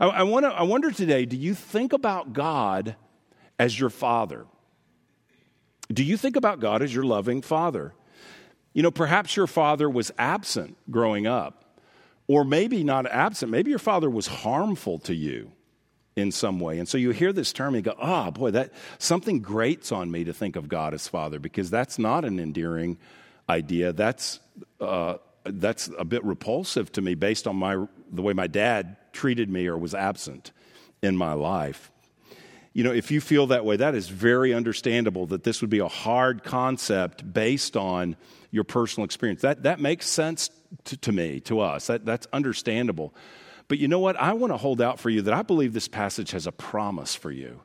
I, 0.00 0.06
I, 0.06 0.22
wanna, 0.22 0.48
I 0.48 0.62
wonder 0.62 0.90
today 0.90 1.24
do 1.24 1.36
you 1.36 1.54
think 1.54 1.92
about 1.92 2.32
God 2.32 2.96
as 3.58 3.78
your 3.78 3.90
father? 3.90 4.46
Do 5.92 6.04
you 6.04 6.16
think 6.16 6.36
about 6.36 6.60
God 6.60 6.82
as 6.82 6.94
your 6.94 7.04
loving 7.04 7.42
father? 7.42 7.94
You 8.74 8.82
know, 8.82 8.90
perhaps 8.90 9.36
your 9.36 9.46
father 9.46 9.88
was 9.88 10.12
absent 10.18 10.76
growing 10.90 11.26
up, 11.26 11.64
or 12.26 12.44
maybe 12.44 12.84
not 12.84 13.06
absent. 13.06 13.50
Maybe 13.50 13.70
your 13.70 13.78
father 13.78 14.10
was 14.10 14.26
harmful 14.26 14.98
to 15.00 15.14
you 15.14 15.52
in 16.14 16.30
some 16.30 16.60
way. 16.60 16.78
And 16.78 16.88
so 16.88 16.98
you 16.98 17.10
hear 17.10 17.32
this 17.32 17.52
term 17.52 17.74
and 17.74 17.84
you 17.84 17.92
go, 17.92 17.98
oh, 18.00 18.30
boy, 18.30 18.50
that 18.50 18.72
something 18.98 19.40
grates 19.40 19.92
on 19.92 20.10
me 20.10 20.24
to 20.24 20.32
think 20.32 20.56
of 20.56 20.68
God 20.68 20.92
as 20.92 21.08
father 21.08 21.38
because 21.38 21.70
that's 21.70 21.98
not 21.98 22.24
an 22.24 22.38
endearing 22.38 22.98
idea. 23.48 23.92
That's, 23.92 24.40
uh, 24.80 25.14
that's 25.44 25.88
a 25.98 26.04
bit 26.04 26.22
repulsive 26.24 26.92
to 26.92 27.00
me 27.00 27.14
based 27.14 27.46
on 27.46 27.56
my, 27.56 27.86
the 28.12 28.22
way 28.22 28.32
my 28.32 28.46
dad 28.46 28.96
treated 29.18 29.50
me 29.50 29.66
or 29.66 29.76
was 29.76 29.94
absent 29.94 30.52
in 31.02 31.16
my 31.16 31.32
life. 31.32 31.90
You 32.72 32.84
know, 32.84 32.92
if 32.92 33.10
you 33.10 33.20
feel 33.20 33.48
that 33.48 33.64
way, 33.64 33.76
that 33.76 33.96
is 33.96 34.08
very 34.08 34.54
understandable 34.54 35.26
that 35.26 35.42
this 35.42 35.60
would 35.60 35.70
be 35.70 35.80
a 35.80 35.88
hard 35.88 36.44
concept 36.44 37.32
based 37.32 37.76
on 37.76 38.14
your 38.52 38.62
personal 38.62 39.04
experience. 39.04 39.42
That, 39.42 39.64
that 39.64 39.80
makes 39.80 40.06
sense 40.06 40.50
to, 40.84 40.96
to 40.98 41.10
me, 41.10 41.40
to 41.40 41.58
us. 41.58 41.88
That, 41.88 42.04
that's 42.04 42.28
understandable. 42.32 43.12
But 43.66 43.78
you 43.78 43.88
know 43.88 43.98
what? 43.98 44.14
I 44.16 44.34
want 44.34 44.52
to 44.52 44.56
hold 44.56 44.80
out 44.80 45.00
for 45.00 45.10
you 45.10 45.22
that 45.22 45.34
I 45.34 45.42
believe 45.42 45.72
this 45.72 45.88
passage 45.88 46.30
has 46.30 46.46
a 46.46 46.52
promise 46.52 47.16
for 47.16 47.32
you 47.32 47.60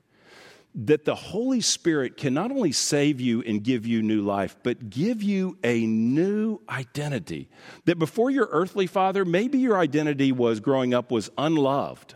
that 0.75 1.05
the 1.05 1.15
Holy 1.15 1.61
Spirit 1.61 2.17
can 2.17 2.33
not 2.33 2.51
only 2.51 2.71
save 2.71 3.21
you 3.21 3.41
and 3.43 3.63
give 3.63 3.85
you 3.85 4.01
new 4.01 4.21
life, 4.21 4.55
but 4.63 4.89
give 4.89 5.21
you 5.21 5.57
a 5.63 5.85
new 5.85 6.59
identity. 6.67 7.49
That 7.85 7.99
before 7.99 8.31
your 8.31 8.47
earthly 8.51 8.87
father, 8.87 9.23
maybe 9.23 9.59
your 9.59 9.77
identity 9.77 10.31
was 10.31 10.59
growing 10.59 10.93
up 10.93 11.11
was 11.11 11.29
unloved, 11.37 12.15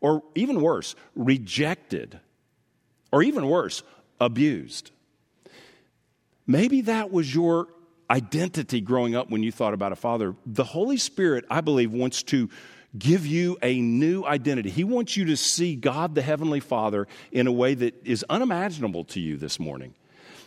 or 0.00 0.22
even 0.34 0.60
worse, 0.60 0.94
rejected, 1.14 2.20
or 3.12 3.22
even 3.22 3.46
worse, 3.48 3.82
abused. 4.20 4.90
Maybe 6.46 6.82
that 6.82 7.10
was 7.10 7.34
your 7.34 7.68
identity 8.10 8.80
growing 8.80 9.14
up 9.14 9.30
when 9.30 9.42
you 9.42 9.52
thought 9.52 9.74
about 9.74 9.92
a 9.92 9.96
father. 9.96 10.34
The 10.46 10.64
Holy 10.64 10.96
Spirit, 10.96 11.44
I 11.50 11.60
believe, 11.60 11.92
wants 11.92 12.22
to 12.24 12.48
give 12.98 13.26
you 13.26 13.58
a 13.62 13.80
new 13.80 14.24
identity. 14.24 14.70
He 14.70 14.84
wants 14.84 15.16
you 15.16 15.26
to 15.26 15.36
see 15.36 15.76
God 15.76 16.14
the 16.14 16.22
Heavenly 16.22 16.60
Father 16.60 17.06
in 17.32 17.46
a 17.46 17.52
way 17.52 17.74
that 17.74 18.06
is 18.06 18.24
unimaginable 18.28 19.04
to 19.04 19.20
you 19.20 19.36
this 19.36 19.58
morning. 19.58 19.94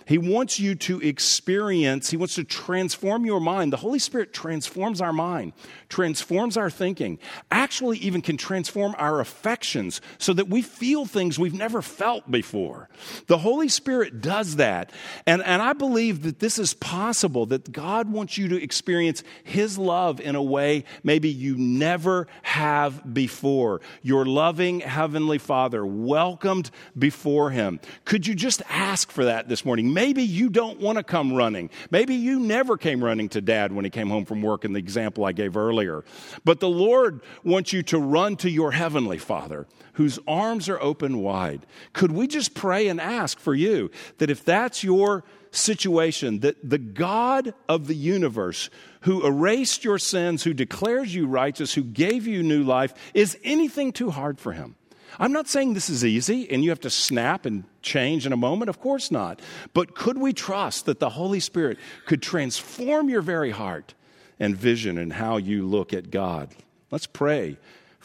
He 0.07 0.17
wants 0.17 0.57
you 0.57 0.73
to 0.75 1.01
experience, 1.01 2.09
He 2.09 2.15
wants 2.15 2.35
to 2.35 2.45
transform 2.45 3.25
your 3.25 3.41
mind. 3.41 3.73
The 3.73 3.77
Holy 3.77 3.99
Spirit 3.99 4.31
transforms 4.31 5.01
our 5.01 5.11
mind, 5.11 5.51
transforms 5.89 6.55
our 6.55 6.69
thinking, 6.69 7.19
actually, 7.51 7.97
even 7.97 8.21
can 8.21 8.37
transform 8.37 8.95
our 8.97 9.19
affections 9.19 9.99
so 10.17 10.31
that 10.31 10.47
we 10.47 10.61
feel 10.61 11.05
things 11.05 11.37
we've 11.37 11.53
never 11.53 11.81
felt 11.81 12.31
before. 12.31 12.87
The 13.27 13.39
Holy 13.39 13.67
Spirit 13.67 14.21
does 14.21 14.55
that. 14.55 14.93
And, 15.25 15.43
and 15.43 15.61
I 15.61 15.73
believe 15.73 16.23
that 16.23 16.39
this 16.39 16.57
is 16.57 16.73
possible, 16.73 17.45
that 17.47 17.73
God 17.73 18.09
wants 18.09 18.37
you 18.37 18.47
to 18.47 18.63
experience 18.63 19.23
His 19.43 19.77
love 19.77 20.21
in 20.21 20.35
a 20.35 20.43
way 20.43 20.85
maybe 21.03 21.27
you 21.27 21.57
never 21.57 22.27
have 22.43 23.13
before. 23.13 23.81
Your 24.03 24.25
loving 24.25 24.79
Heavenly 24.79 25.37
Father, 25.37 25.85
welcomed 25.85 26.71
before 26.97 27.49
Him. 27.49 27.81
Could 28.05 28.25
you 28.25 28.35
just 28.35 28.61
ask 28.69 29.11
for 29.11 29.25
that 29.25 29.49
this 29.49 29.65
morning? 29.65 29.96
Maybe 29.97 30.21
you 30.21 30.51
don't 30.51 30.79
want 30.79 30.99
to 30.99 31.03
come 31.03 31.33
running. 31.33 31.71
Maybe 31.89 32.13
you 32.13 32.39
never 32.39 32.77
came 32.77 33.03
running 33.03 33.29
to 33.29 33.41
dad 33.41 33.71
when 33.71 33.83
he 33.83 33.89
came 33.89 34.09
home 34.09 34.25
from 34.25 34.43
work 34.43 34.63
in 34.63 34.73
the 34.73 34.77
example 34.77 35.25
I 35.25 35.31
gave 35.31 35.57
earlier. 35.57 36.05
But 36.45 36.59
the 36.59 36.69
Lord 36.69 37.21
wants 37.43 37.73
you 37.73 37.81
to 37.81 37.97
run 37.97 38.35
to 38.37 38.49
your 38.51 38.73
heavenly 38.73 39.17
Father 39.17 39.65
whose 39.93 40.19
arms 40.27 40.69
are 40.69 40.79
open 40.83 41.23
wide. 41.23 41.65
Could 41.93 42.11
we 42.11 42.27
just 42.27 42.53
pray 42.53 42.89
and 42.89 43.01
ask 43.01 43.39
for 43.39 43.55
you 43.55 43.89
that 44.19 44.29
if 44.29 44.45
that's 44.45 44.83
your 44.83 45.23
situation, 45.49 46.41
that 46.41 46.57
the 46.69 46.77
God 46.77 47.55
of 47.67 47.87
the 47.87 47.95
universe 47.95 48.69
who 49.01 49.25
erased 49.25 49.83
your 49.83 49.97
sins, 49.97 50.43
who 50.43 50.53
declares 50.53 51.15
you 51.15 51.25
righteous, 51.25 51.73
who 51.73 51.83
gave 51.83 52.27
you 52.27 52.43
new 52.43 52.61
life, 52.61 52.93
is 53.15 53.35
anything 53.43 53.91
too 53.91 54.11
hard 54.11 54.39
for 54.39 54.53
him? 54.53 54.75
I'm 55.19 55.31
not 55.31 55.47
saying 55.47 55.73
this 55.73 55.89
is 55.89 56.05
easy 56.05 56.49
and 56.49 56.63
you 56.63 56.69
have 56.69 56.81
to 56.81 56.89
snap 56.89 57.45
and 57.45 57.63
change 57.81 58.25
in 58.25 58.33
a 58.33 58.37
moment. 58.37 58.69
Of 58.69 58.79
course 58.79 59.11
not. 59.11 59.41
But 59.73 59.95
could 59.95 60.17
we 60.17 60.33
trust 60.33 60.85
that 60.85 60.99
the 60.99 61.09
Holy 61.09 61.39
Spirit 61.39 61.77
could 62.05 62.21
transform 62.21 63.09
your 63.09 63.21
very 63.21 63.51
heart 63.51 63.93
and 64.39 64.55
vision 64.55 64.97
and 64.97 65.13
how 65.13 65.37
you 65.37 65.65
look 65.65 65.93
at 65.93 66.11
God? 66.11 66.49
Let's 66.91 67.07
pray 67.07 67.57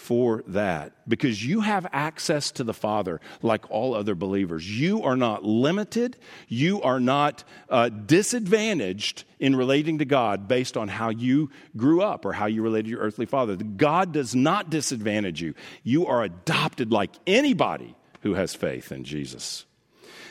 for 0.03 0.43
that 0.49 0.93
because 1.07 1.47
you 1.47 1.61
have 1.61 1.87
access 1.93 2.51
to 2.51 2.65
the 2.65 2.75
Father 2.75 3.21
like 3.41 3.71
all 3.71 3.95
other 3.95 4.17
believers. 4.17 4.69
You 4.69 5.05
are 5.05 5.17
not 5.17 5.45
limited, 5.45 6.17
you 6.49 6.83
are 6.83 6.99
not 6.99 7.45
uh, 7.69 7.89
disadvantaged 7.89 9.23
in 9.39 9.55
relating 9.55 9.99
to 9.99 10.05
God 10.05 10.49
based 10.49 10.77
on 10.77 10.89
how 10.89 11.11
you 11.11 11.51
grew 11.77 12.03
up 12.03 12.25
or 12.25 12.33
how 12.33 12.47
you 12.47 12.63
related 12.63 12.87
to 12.87 12.91
your 12.91 13.01
earthly 13.01 13.27
father. 13.27 13.55
God 13.55 14.13
does 14.13 14.35
not 14.35 14.71
disadvantage 14.71 15.41
you. 15.41 15.55
You 15.85 16.07
are 16.07 16.25
adopted 16.25 16.91
like 16.91 17.13
anybody 17.25 17.95
who 18.23 18.35
has 18.35 18.57
faith 18.57 18.91
in 18.91 19.05
Jesus. 19.05 19.67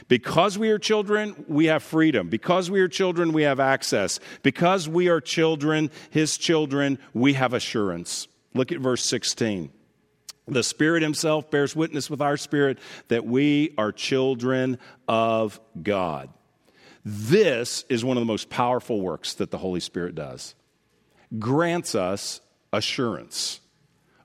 Because 0.09 0.57
we 0.57 0.69
are 0.71 0.79
children, 0.79 1.45
we 1.47 1.67
have 1.67 1.81
freedom. 1.81 2.27
Because 2.27 2.69
we 2.69 2.81
are 2.81 2.89
children, 2.89 3.31
we 3.31 3.43
have 3.43 3.61
access. 3.61 4.19
Because 4.43 4.89
we 4.89 5.07
are 5.07 5.21
children, 5.21 5.89
his 6.09 6.37
children, 6.37 6.99
we 7.13 7.33
have 7.33 7.53
assurance. 7.53 8.27
Look 8.53 8.71
at 8.71 8.79
verse 8.79 9.03
16. 9.05 9.71
The 10.47 10.63
Spirit 10.63 11.03
Himself 11.03 11.49
bears 11.51 11.75
witness 11.75 12.09
with 12.09 12.21
our 12.21 12.37
spirit 12.37 12.79
that 13.07 13.25
we 13.25 13.73
are 13.77 13.91
children 13.91 14.79
of 15.07 15.59
God. 15.81 16.29
This 17.05 17.85
is 17.89 18.03
one 18.03 18.17
of 18.17 18.21
the 18.21 18.25
most 18.25 18.49
powerful 18.49 19.01
works 19.01 19.35
that 19.35 19.51
the 19.51 19.57
Holy 19.57 19.79
Spirit 19.79 20.15
does. 20.15 20.55
Grants 21.39 21.95
us 21.95 22.41
assurance. 22.73 23.61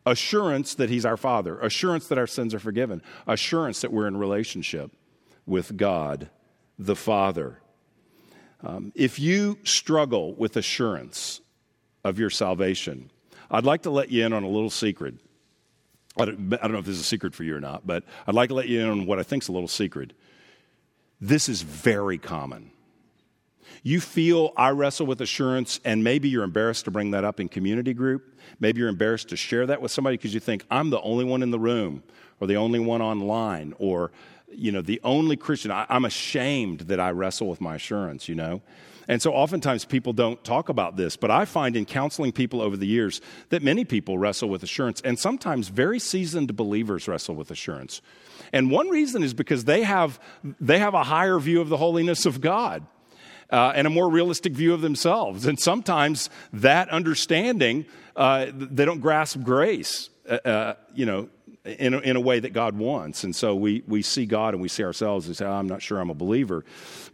Assurance 0.04 0.74
that 0.74 0.90
He's 0.90 1.04
our 1.04 1.16
Father, 1.16 1.58
assurance 1.60 2.08
that 2.08 2.18
our 2.18 2.26
sins 2.26 2.54
are 2.54 2.58
forgiven, 2.58 3.02
assurance 3.26 3.80
that 3.80 3.92
we're 3.92 4.06
in 4.06 4.16
relationship 4.16 4.92
with 5.46 5.76
God 5.76 6.30
the 6.78 6.96
Father. 6.96 7.60
Um, 8.62 8.92
if 8.94 9.18
you 9.18 9.58
struggle 9.64 10.34
with 10.34 10.56
assurance 10.56 11.40
of 12.04 12.18
your 12.18 12.30
salvation, 12.30 13.10
I'd 13.50 13.64
like 13.64 13.82
to 13.82 13.90
let 13.90 14.10
you 14.10 14.24
in 14.26 14.32
on 14.32 14.42
a 14.42 14.48
little 14.48 14.70
secret. 14.70 15.14
I 16.18 16.24
don't, 16.24 16.54
I 16.54 16.58
don't 16.58 16.72
know 16.72 16.78
if 16.78 16.86
this 16.86 16.96
is 16.96 17.02
a 17.02 17.04
secret 17.04 17.34
for 17.34 17.44
you 17.44 17.56
or 17.56 17.60
not, 17.60 17.86
but 17.86 18.04
I'd 18.26 18.34
like 18.34 18.48
to 18.48 18.54
let 18.54 18.68
you 18.68 18.80
in 18.80 18.88
on 18.88 19.06
what 19.06 19.18
I 19.18 19.22
think 19.22 19.42
is 19.42 19.48
a 19.48 19.52
little 19.52 19.68
secret. 19.68 20.12
This 21.20 21.48
is 21.48 21.62
very 21.62 22.18
common. 22.18 22.70
You 23.82 24.00
feel 24.00 24.52
I 24.56 24.70
wrestle 24.70 25.06
with 25.06 25.20
assurance, 25.20 25.80
and 25.84 26.02
maybe 26.02 26.28
you're 26.28 26.42
embarrassed 26.42 26.86
to 26.86 26.90
bring 26.90 27.12
that 27.12 27.24
up 27.24 27.38
in 27.38 27.48
community 27.48 27.94
group. 27.94 28.34
Maybe 28.58 28.80
you're 28.80 28.88
embarrassed 28.88 29.28
to 29.28 29.36
share 29.36 29.66
that 29.66 29.80
with 29.80 29.92
somebody 29.92 30.16
because 30.16 30.34
you 30.34 30.40
think 30.40 30.64
I'm 30.70 30.90
the 30.90 31.00
only 31.02 31.24
one 31.24 31.42
in 31.42 31.50
the 31.50 31.58
room, 31.58 32.02
or 32.40 32.46
the 32.46 32.56
only 32.56 32.80
one 32.80 33.00
online, 33.00 33.74
or 33.78 34.10
you 34.50 34.72
know, 34.72 34.80
the 34.80 35.00
only 35.04 35.36
Christian. 35.36 35.70
I, 35.70 35.86
I'm 35.88 36.04
ashamed 36.04 36.80
that 36.80 36.98
I 37.00 37.10
wrestle 37.10 37.48
with 37.48 37.60
my 37.60 37.76
assurance. 37.76 38.28
You 38.28 38.34
know, 38.34 38.62
and 39.08 39.22
so 39.22 39.32
oftentimes 39.32 39.84
people 39.84 40.12
don't 40.12 40.42
talk 40.44 40.68
about 40.68 40.96
this, 40.96 41.16
but 41.16 41.30
I 41.30 41.44
find 41.44 41.76
in 41.76 41.84
counseling 41.84 42.32
people 42.32 42.60
over 42.60 42.76
the 42.76 42.86
years 42.86 43.20
that 43.50 43.62
many 43.62 43.84
people 43.84 44.18
wrestle 44.18 44.48
with 44.48 44.62
assurance, 44.62 45.00
and 45.02 45.18
sometimes 45.18 45.68
very 45.68 45.98
seasoned 45.98 46.54
believers 46.56 47.08
wrestle 47.08 47.34
with 47.34 47.50
assurance. 47.50 48.02
And 48.52 48.70
one 48.70 48.88
reason 48.88 49.22
is 49.22 49.34
because 49.34 49.64
they 49.64 49.82
have, 49.82 50.20
they 50.60 50.78
have 50.78 50.94
a 50.94 51.04
higher 51.04 51.38
view 51.38 51.60
of 51.60 51.68
the 51.68 51.76
holiness 51.76 52.26
of 52.26 52.40
God. 52.40 52.86
Uh, 53.48 53.72
and 53.76 53.86
a 53.86 53.90
more 53.90 54.10
realistic 54.10 54.54
view 54.54 54.74
of 54.74 54.80
themselves. 54.80 55.46
And 55.46 55.56
sometimes 55.56 56.30
that 56.52 56.88
understanding, 56.88 57.86
uh, 58.16 58.46
they 58.52 58.84
don't 58.84 58.98
grasp 58.98 59.40
grace, 59.44 60.10
uh, 60.28 60.38
uh 60.44 60.74
you 60.96 61.06
know, 61.06 61.28
in 61.66 61.94
a, 61.94 61.98
in 61.98 62.16
a 62.16 62.20
way 62.20 62.40
that 62.40 62.52
God 62.52 62.76
wants. 62.76 63.24
And 63.24 63.34
so 63.34 63.54
we, 63.54 63.82
we 63.86 64.02
see 64.02 64.26
God 64.26 64.54
and 64.54 64.62
we 64.62 64.68
see 64.68 64.84
ourselves 64.84 65.26
and 65.26 65.36
say, 65.36 65.44
oh, 65.44 65.52
I'm 65.52 65.66
not 65.66 65.82
sure 65.82 65.98
I'm 65.98 66.10
a 66.10 66.14
believer. 66.14 66.64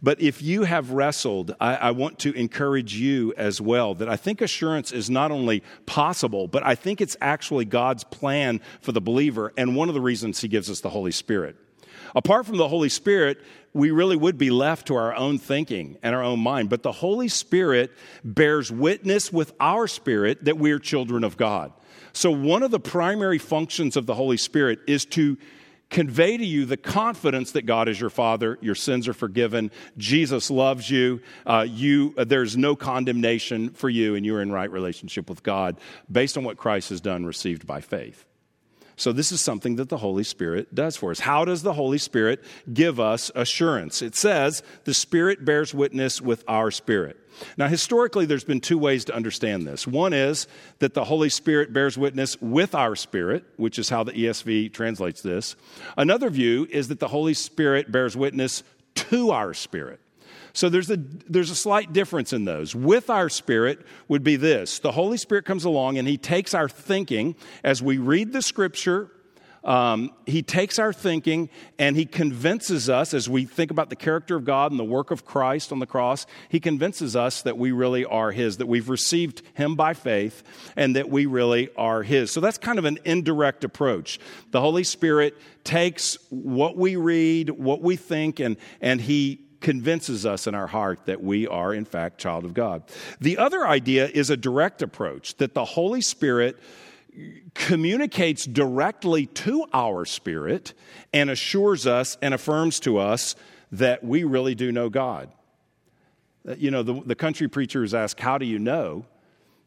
But 0.01 0.21
if 0.21 0.41
you 0.41 0.63
have 0.63 0.91
wrestled, 0.91 1.55
I, 1.59 1.75
I 1.75 1.91
want 1.91 2.19
to 2.19 2.33
encourage 2.33 2.95
you 2.95 3.33
as 3.35 3.59
well 3.59 3.95
that 3.95 4.07
I 4.07 4.15
think 4.15 4.41
assurance 4.41 4.91
is 4.91 5.09
not 5.09 5.31
only 5.31 5.63
possible, 5.85 6.47
but 6.47 6.65
I 6.65 6.75
think 6.75 7.01
it's 7.01 7.17
actually 7.19 7.65
God's 7.65 8.03
plan 8.03 8.61
for 8.81 8.91
the 8.91 9.01
believer. 9.01 9.53
And 9.57 9.75
one 9.75 9.89
of 9.89 9.95
the 9.95 10.01
reasons 10.01 10.41
He 10.41 10.47
gives 10.47 10.69
us 10.69 10.81
the 10.81 10.89
Holy 10.89 11.11
Spirit. 11.11 11.55
Apart 12.15 12.45
from 12.45 12.57
the 12.57 12.67
Holy 12.67 12.89
Spirit, 12.89 13.39
we 13.73 13.89
really 13.89 14.15
would 14.15 14.37
be 14.37 14.51
left 14.51 14.87
to 14.87 14.95
our 14.95 15.15
own 15.15 15.39
thinking 15.39 15.97
and 16.03 16.15
our 16.15 16.23
own 16.23 16.39
mind. 16.39 16.69
But 16.69 16.83
the 16.83 16.91
Holy 16.91 17.27
Spirit 17.27 17.91
bears 18.23 18.71
witness 18.71 19.33
with 19.33 19.53
our 19.59 19.87
spirit 19.87 20.45
that 20.45 20.57
we 20.57 20.71
are 20.71 20.79
children 20.79 21.23
of 21.23 21.37
God. 21.37 21.73
So, 22.13 22.31
one 22.31 22.63
of 22.63 22.71
the 22.71 22.79
primary 22.79 23.39
functions 23.39 23.97
of 23.97 24.05
the 24.05 24.13
Holy 24.13 24.37
Spirit 24.37 24.79
is 24.87 25.05
to 25.05 25.37
convey 25.89 26.37
to 26.37 26.45
you 26.45 26.65
the 26.65 26.77
confidence 26.77 27.51
that 27.51 27.63
God 27.63 27.87
is 27.87 27.99
your 27.99 28.09
Father, 28.09 28.57
your 28.61 28.75
sins 28.75 29.07
are 29.07 29.13
forgiven, 29.13 29.71
Jesus 29.97 30.49
loves 30.49 30.89
you, 30.89 31.21
uh, 31.45 31.65
you 31.67 32.13
uh, 32.17 32.23
there's 32.23 32.57
no 32.57 32.75
condemnation 32.75 33.69
for 33.71 33.89
you, 33.89 34.15
and 34.15 34.25
you're 34.25 34.41
in 34.41 34.51
right 34.51 34.71
relationship 34.71 35.29
with 35.29 35.43
God 35.43 35.77
based 36.11 36.37
on 36.37 36.43
what 36.43 36.57
Christ 36.57 36.89
has 36.89 37.01
done, 37.01 37.25
received 37.25 37.65
by 37.65 37.81
faith. 37.81 38.25
So, 38.95 39.11
this 39.11 39.31
is 39.31 39.41
something 39.41 39.75
that 39.77 39.89
the 39.89 39.97
Holy 39.97 40.23
Spirit 40.23 40.73
does 40.73 40.95
for 40.95 41.11
us. 41.11 41.19
How 41.19 41.45
does 41.45 41.63
the 41.63 41.73
Holy 41.73 41.97
Spirit 41.97 42.43
give 42.71 42.99
us 42.99 43.31
assurance? 43.35 44.01
It 44.01 44.15
says, 44.15 44.63
the 44.83 44.93
Spirit 44.93 45.43
bears 45.43 45.73
witness 45.73 46.21
with 46.21 46.43
our 46.47 46.71
spirit. 46.71 47.17
Now, 47.57 47.67
historically, 47.67 48.25
there's 48.25 48.43
been 48.43 48.61
two 48.61 48.77
ways 48.77 49.05
to 49.05 49.15
understand 49.15 49.65
this. 49.65 49.87
One 49.87 50.13
is 50.13 50.47
that 50.79 50.93
the 50.93 51.03
Holy 51.03 51.29
Spirit 51.29 51.73
bears 51.73 51.97
witness 51.97 52.39
with 52.41 52.75
our 52.75 52.95
spirit, 52.95 53.45
which 53.57 53.79
is 53.79 53.89
how 53.89 54.03
the 54.03 54.11
ESV 54.11 54.73
translates 54.73 55.21
this. 55.21 55.55
Another 55.97 56.29
view 56.29 56.67
is 56.69 56.89
that 56.89 56.99
the 56.99 57.07
Holy 57.07 57.33
Spirit 57.33 57.91
bears 57.91 58.15
witness 58.15 58.63
to 58.95 59.31
our 59.31 59.53
spirit. 59.53 59.99
So 60.53 60.69
there's 60.69 60.91
a, 60.91 60.97
there's 60.97 61.49
a 61.49 61.55
slight 61.55 61.93
difference 61.93 62.31
in 62.31 62.45
those. 62.45 62.75
With 62.75 63.09
our 63.09 63.27
spirit 63.27 63.85
would 64.07 64.23
be 64.23 64.35
this 64.35 64.79
the 64.79 64.91
Holy 64.91 65.17
Spirit 65.17 65.45
comes 65.45 65.65
along 65.65 65.97
and 65.97 66.07
he 66.07 66.17
takes 66.17 66.53
our 66.53 66.69
thinking 66.69 67.35
as 67.63 67.81
we 67.81 67.97
read 67.97 68.33
the 68.33 68.41
scripture 68.41 69.09
um, 69.63 70.11
he 70.25 70.41
takes 70.41 70.77
our 70.77 70.91
thinking 70.91 71.49
and 71.79 71.95
he 71.95 72.05
convinces 72.05 72.89
us, 72.89 73.13
as 73.13 73.29
we 73.29 73.45
think 73.45 73.71
about 73.71 73.89
the 73.89 73.95
character 73.95 74.35
of 74.35 74.43
God 74.43 74.71
and 74.71 74.79
the 74.79 74.83
work 74.83 75.09
of 75.09 75.25
Christ 75.25 75.71
on 75.71 75.79
the 75.79 75.85
cross, 75.85 76.25
he 76.49 76.59
convinces 76.59 77.15
us 77.15 77.41
that 77.43 77.57
we 77.57 77.71
really 77.71 78.03
are 78.03 78.31
his, 78.31 78.57
that 78.57 78.67
we've 78.67 78.89
received 78.89 79.41
him 79.53 79.75
by 79.75 79.93
faith, 79.93 80.43
and 80.75 80.95
that 80.95 81.09
we 81.09 81.25
really 81.25 81.69
are 81.77 82.03
his. 82.03 82.31
So 82.31 82.41
that's 82.41 82.57
kind 82.57 82.77
of 82.77 82.85
an 82.85 82.99
indirect 83.05 83.63
approach. 83.63 84.19
The 84.51 84.59
Holy 84.59 84.83
Spirit 84.83 85.37
takes 85.63 86.17
what 86.29 86.75
we 86.75 86.97
read, 86.97 87.49
what 87.49 87.81
we 87.81 87.95
think, 87.95 88.41
and, 88.41 88.57
and 88.81 88.99
he 88.99 89.42
convinces 89.63 90.25
us 90.25 90.45
in 90.45 90.53
our 90.53 90.67
heart 90.67 90.99
that 91.05 91.23
we 91.23 91.47
are, 91.47 91.73
in 91.73 91.85
fact, 91.85 92.19
child 92.19 92.45
of 92.45 92.53
God. 92.53 92.83
The 93.19 93.39
other 93.39 93.65
idea 93.65 94.07
is 94.07 94.29
a 94.29 94.37
direct 94.37 94.83
approach, 94.83 95.35
that 95.37 95.55
the 95.55 95.65
Holy 95.65 96.01
Spirit 96.01 96.59
communicates 97.55 98.45
directly 98.45 99.25
to 99.27 99.65
our 99.73 100.05
spirit 100.05 100.73
and 101.13 101.29
assures 101.29 101.87
us 101.87 102.17
and 102.21 102.33
affirms 102.33 102.79
to 102.81 102.97
us 102.97 103.35
that 103.71 104.03
we 104.03 104.23
really 104.23 104.53
do 104.53 104.71
know 104.71 104.89
God. 104.89 105.31
Uh, 106.47 106.55
you 106.57 106.69
know, 106.69 106.83
the, 106.83 107.01
the 107.01 107.15
country 107.15 107.47
preachers 107.47 107.93
ask, 107.93 108.19
How 108.19 108.37
do 108.37 108.45
you 108.45 108.59
know? 108.59 109.05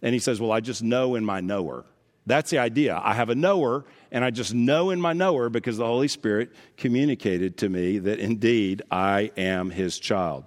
And 0.02 0.12
he 0.12 0.18
says, 0.18 0.40
Well, 0.40 0.52
I 0.52 0.60
just 0.60 0.82
know 0.82 1.14
in 1.14 1.24
my 1.24 1.40
knower. 1.40 1.84
That's 2.26 2.50
the 2.50 2.58
idea. 2.58 3.00
I 3.02 3.14
have 3.14 3.30
a 3.30 3.34
knower, 3.34 3.84
and 4.10 4.24
I 4.24 4.30
just 4.30 4.52
know 4.52 4.90
in 4.90 5.00
my 5.00 5.12
knower 5.12 5.48
because 5.48 5.76
the 5.76 5.86
Holy 5.86 6.08
Spirit 6.08 6.50
communicated 6.76 7.58
to 7.58 7.68
me 7.68 7.98
that 8.00 8.18
indeed 8.18 8.82
I 8.90 9.30
am 9.36 9.70
his 9.70 9.98
child. 9.98 10.44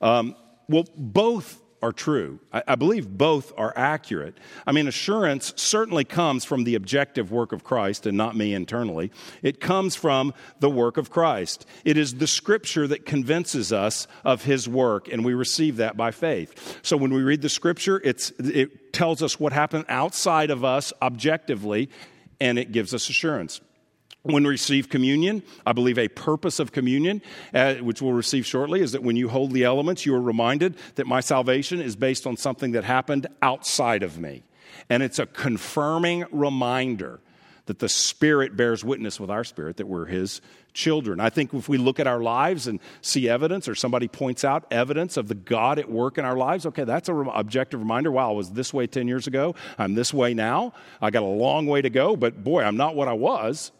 Um, 0.00 0.34
well, 0.68 0.86
both 0.96 1.59
are 1.82 1.92
true. 1.92 2.40
I, 2.52 2.62
I, 2.68 2.74
believe 2.74 3.08
both 3.08 3.52
are 3.56 3.72
accurate. 3.74 4.36
I 4.66 4.72
mean, 4.72 4.86
assurance 4.86 5.52
certainly 5.56 6.04
comes 6.04 6.44
from 6.44 6.64
the 6.64 6.74
objective 6.74 7.32
work 7.32 7.52
of 7.52 7.64
Christ 7.64 8.06
and 8.06 8.16
not 8.16 8.36
me 8.36 8.52
internally. 8.54 9.10
It 9.42 9.60
comes 9.60 9.96
from 9.96 10.34
the 10.60 10.70
work 10.70 10.96
of 10.96 11.10
Christ. 11.10 11.66
It 11.84 11.96
is 11.96 12.16
the 12.16 12.26
scripture 12.26 12.86
that 12.86 13.06
convinces 13.06 13.72
us 13.72 14.06
of 14.24 14.44
his 14.44 14.68
work, 14.68 15.08
and 15.08 15.24
we 15.24 15.34
receive 15.34 15.76
that 15.76 15.96
by 15.96 16.10
faith. 16.10 16.80
So 16.82 16.96
when 16.96 17.12
we 17.12 17.22
read 17.22 17.42
the 17.42 17.48
scripture, 17.48 18.00
it 18.04 18.92
tells 18.92 19.22
us 19.22 19.40
what 19.40 19.52
happened 19.52 19.86
outside 19.88 20.50
of 20.50 20.64
us 20.64 20.92
objectively, 21.00 21.88
and 22.40 22.58
it 22.58 22.72
gives 22.72 22.92
us 22.92 23.08
assurance 23.08 23.60
when 24.22 24.44
we 24.44 24.50
receive 24.50 24.88
communion, 24.88 25.42
I 25.64 25.72
believe 25.72 25.98
a 25.98 26.08
purpose 26.08 26.58
of 26.58 26.72
communion, 26.72 27.22
uh, 27.54 27.76
which 27.76 28.02
we'll 28.02 28.12
receive 28.12 28.44
shortly, 28.44 28.80
is 28.80 28.92
that 28.92 29.02
when 29.02 29.16
you 29.16 29.28
hold 29.28 29.52
the 29.52 29.64
elements, 29.64 30.04
you 30.04 30.14
are 30.14 30.20
reminded 30.20 30.76
that 30.96 31.06
my 31.06 31.20
salvation 31.20 31.80
is 31.80 31.96
based 31.96 32.26
on 32.26 32.36
something 32.36 32.72
that 32.72 32.84
happened 32.84 33.26
outside 33.40 34.02
of 34.02 34.18
me. 34.18 34.42
And 34.90 35.02
it's 35.02 35.18
a 35.18 35.26
confirming 35.26 36.26
reminder 36.30 37.20
that 37.66 37.78
the 37.78 37.88
Spirit 37.88 38.56
bears 38.56 38.84
witness 38.84 39.20
with 39.20 39.30
our 39.30 39.44
spirit 39.44 39.76
that 39.76 39.86
we're 39.86 40.06
His 40.06 40.40
children. 40.72 41.20
I 41.20 41.30
think 41.30 41.54
if 41.54 41.68
we 41.68 41.78
look 41.78 42.00
at 42.00 42.06
our 42.06 42.20
lives 42.20 42.66
and 42.66 42.80
see 43.00 43.28
evidence, 43.28 43.68
or 43.68 43.74
somebody 43.74 44.08
points 44.08 44.44
out 44.44 44.66
evidence 44.70 45.16
of 45.16 45.28
the 45.28 45.34
God 45.34 45.78
at 45.78 45.90
work 45.90 46.18
in 46.18 46.24
our 46.24 46.36
lives, 46.36 46.66
okay, 46.66 46.84
that's 46.84 47.08
an 47.08 47.14
re- 47.14 47.30
objective 47.32 47.80
reminder. 47.80 48.10
Wow, 48.10 48.30
I 48.30 48.34
was 48.34 48.50
this 48.50 48.74
way 48.74 48.86
10 48.86 49.08
years 49.08 49.26
ago. 49.26 49.54
I'm 49.78 49.94
this 49.94 50.12
way 50.12 50.34
now. 50.34 50.72
I 51.00 51.10
got 51.10 51.22
a 51.22 51.26
long 51.26 51.66
way 51.66 51.80
to 51.80 51.90
go, 51.90 52.16
but 52.16 52.42
boy, 52.42 52.62
I'm 52.62 52.76
not 52.76 52.96
what 52.96 53.08
I 53.08 53.12
was 53.12 53.72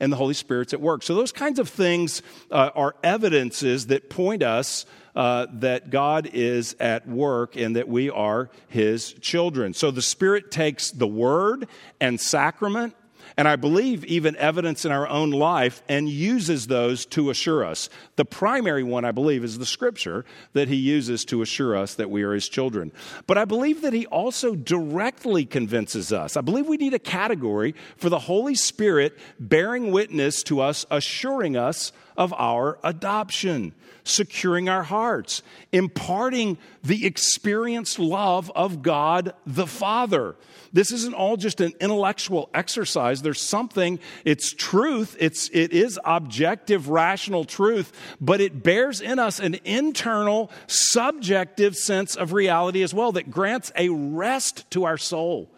and 0.00 0.12
the 0.12 0.16
Holy 0.16 0.34
Spirit's 0.34 0.72
at 0.72 0.80
work. 0.80 1.02
So, 1.02 1.14
those 1.14 1.32
kinds 1.32 1.58
of 1.58 1.68
things 1.68 2.22
uh, 2.50 2.70
are 2.74 2.96
evidences 3.02 3.86
that 3.88 4.10
point 4.10 4.42
us 4.42 4.86
uh, 5.14 5.46
that 5.54 5.90
God 5.90 6.28
is 6.32 6.76
at 6.78 7.08
work 7.08 7.56
and 7.56 7.76
that 7.76 7.88
we 7.88 8.10
are 8.10 8.50
His 8.68 9.14
children. 9.14 9.74
So, 9.74 9.90
the 9.90 10.02
Spirit 10.02 10.50
takes 10.50 10.90
the 10.90 11.06
Word 11.06 11.66
and 12.00 12.20
sacrament 12.20 12.94
and 13.36 13.46
I 13.46 13.56
believe 13.56 14.04
even 14.04 14.36
evidence 14.36 14.84
in 14.84 14.92
our 14.92 15.08
own 15.08 15.30
life, 15.30 15.82
and 15.88 16.08
uses 16.08 16.66
those 16.66 17.06
to 17.06 17.30
assure 17.30 17.64
us. 17.64 17.88
The 18.16 18.24
primary 18.24 18.82
one, 18.82 19.04
I 19.04 19.12
believe, 19.12 19.44
is 19.44 19.58
the 19.58 19.66
scripture 19.66 20.24
that 20.52 20.68
he 20.68 20.76
uses 20.76 21.24
to 21.26 21.42
assure 21.42 21.76
us 21.76 21.94
that 21.94 22.10
we 22.10 22.22
are 22.22 22.34
his 22.34 22.48
children. 22.48 22.92
But 23.26 23.38
I 23.38 23.44
believe 23.44 23.82
that 23.82 23.92
he 23.92 24.06
also 24.06 24.54
directly 24.54 25.44
convinces 25.44 26.12
us. 26.12 26.36
I 26.36 26.40
believe 26.40 26.66
we 26.66 26.76
need 26.76 26.94
a 26.94 26.98
category 26.98 27.74
for 27.96 28.08
the 28.08 28.18
Holy 28.18 28.54
Spirit 28.54 29.18
bearing 29.38 29.92
witness 29.92 30.42
to 30.44 30.60
us, 30.60 30.86
assuring 30.90 31.56
us 31.56 31.92
of 32.16 32.32
our 32.34 32.78
adoption, 32.82 33.72
securing 34.04 34.68
our 34.68 34.82
hearts, 34.82 35.42
imparting 35.72 36.58
the 36.82 37.06
experienced 37.06 37.98
love 37.98 38.50
of 38.54 38.82
God 38.82 39.34
the 39.46 39.66
Father. 39.66 40.36
This 40.72 40.92
isn't 40.92 41.14
all 41.14 41.36
just 41.36 41.60
an 41.60 41.72
intellectual 41.80 42.50
exercise. 42.52 43.22
There's 43.22 43.40
something, 43.40 43.98
it's 44.24 44.52
truth, 44.52 45.16
it's, 45.18 45.48
it 45.52 45.72
is 45.72 45.98
objective, 46.04 46.88
rational 46.88 47.44
truth, 47.44 47.92
but 48.20 48.40
it 48.40 48.62
bears 48.62 49.00
in 49.00 49.18
us 49.18 49.40
an 49.40 49.56
internal, 49.64 50.50
subjective 50.66 51.76
sense 51.76 52.14
of 52.14 52.32
reality 52.32 52.82
as 52.82 52.92
well 52.92 53.12
that 53.12 53.30
grants 53.30 53.72
a 53.76 53.88
rest 53.88 54.70
to 54.72 54.84
our 54.84 54.98
soul. 54.98 55.50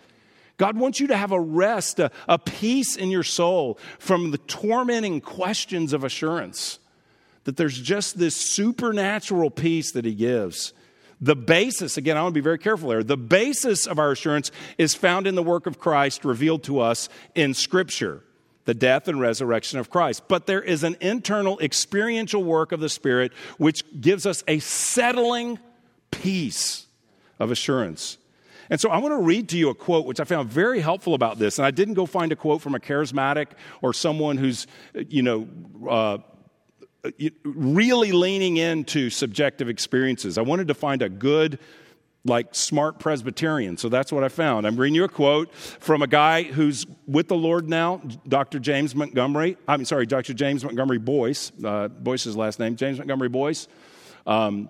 God 0.58 0.76
wants 0.76 1.00
you 1.00 1.06
to 1.06 1.16
have 1.16 1.32
a 1.32 1.40
rest, 1.40 2.00
a, 2.00 2.10
a 2.28 2.38
peace 2.38 2.96
in 2.96 3.10
your 3.10 3.22
soul 3.22 3.78
from 3.98 4.32
the 4.32 4.38
tormenting 4.38 5.20
questions 5.20 5.92
of 5.92 6.04
assurance. 6.04 6.80
That 7.44 7.56
there's 7.56 7.80
just 7.80 8.18
this 8.18 8.36
supernatural 8.36 9.50
peace 9.50 9.92
that 9.92 10.04
He 10.04 10.14
gives. 10.14 10.74
The 11.20 11.36
basis, 11.36 11.96
again, 11.96 12.16
I 12.16 12.22
want 12.22 12.32
to 12.34 12.40
be 12.40 12.44
very 12.44 12.58
careful 12.58 12.90
here. 12.90 13.02
The 13.02 13.16
basis 13.16 13.86
of 13.86 13.98
our 13.98 14.12
assurance 14.12 14.50
is 14.76 14.94
found 14.94 15.26
in 15.26 15.34
the 15.34 15.42
work 15.42 15.66
of 15.66 15.78
Christ 15.78 16.24
revealed 16.24 16.64
to 16.64 16.80
us 16.80 17.08
in 17.34 17.54
Scripture, 17.54 18.22
the 18.66 18.74
death 18.74 19.08
and 19.08 19.20
resurrection 19.20 19.78
of 19.78 19.90
Christ. 19.90 20.24
But 20.28 20.46
there 20.46 20.62
is 20.62 20.84
an 20.84 20.96
internal 21.00 21.58
experiential 21.60 22.44
work 22.44 22.70
of 22.72 22.80
the 22.80 22.88
Spirit 22.88 23.32
which 23.56 23.82
gives 24.00 24.26
us 24.26 24.44
a 24.46 24.58
settling 24.58 25.58
peace 26.10 26.86
of 27.38 27.50
assurance. 27.50 28.18
And 28.70 28.80
so 28.80 28.90
I 28.90 28.98
want 28.98 29.12
to 29.12 29.22
read 29.22 29.48
to 29.50 29.58
you 29.58 29.70
a 29.70 29.74
quote 29.74 30.06
which 30.06 30.20
I 30.20 30.24
found 30.24 30.50
very 30.50 30.80
helpful 30.80 31.14
about 31.14 31.38
this. 31.38 31.58
And 31.58 31.66
I 31.66 31.70
didn't 31.70 31.94
go 31.94 32.06
find 32.06 32.32
a 32.32 32.36
quote 32.36 32.60
from 32.60 32.74
a 32.74 32.78
charismatic 32.80 33.48
or 33.82 33.92
someone 33.92 34.36
who's, 34.36 34.66
you 34.94 35.22
know, 35.22 35.48
uh, 35.88 36.18
really 37.44 38.12
leaning 38.12 38.56
into 38.56 39.10
subjective 39.10 39.68
experiences. 39.68 40.36
I 40.36 40.42
wanted 40.42 40.68
to 40.68 40.74
find 40.74 41.00
a 41.00 41.08
good, 41.08 41.58
like 42.24 42.54
smart 42.54 42.98
Presbyterian. 42.98 43.76
So 43.76 43.88
that's 43.88 44.12
what 44.12 44.24
I 44.24 44.28
found. 44.28 44.66
I'm 44.66 44.76
reading 44.76 44.96
you 44.96 45.04
a 45.04 45.08
quote 45.08 45.54
from 45.54 46.02
a 46.02 46.06
guy 46.06 46.42
who's 46.42 46.86
with 47.06 47.28
the 47.28 47.36
Lord 47.36 47.68
now, 47.68 48.02
Dr. 48.26 48.58
James 48.58 48.94
Montgomery. 48.94 49.56
I'm 49.66 49.84
sorry, 49.84 50.06
Dr. 50.06 50.34
James 50.34 50.64
Montgomery 50.64 50.98
Boice, 50.98 51.52
Uh, 51.64 51.88
Boice's 51.88 52.36
last 52.36 52.58
name, 52.58 52.76
James 52.76 52.98
Montgomery 52.98 53.28
Boice, 53.28 53.68
um, 54.26 54.68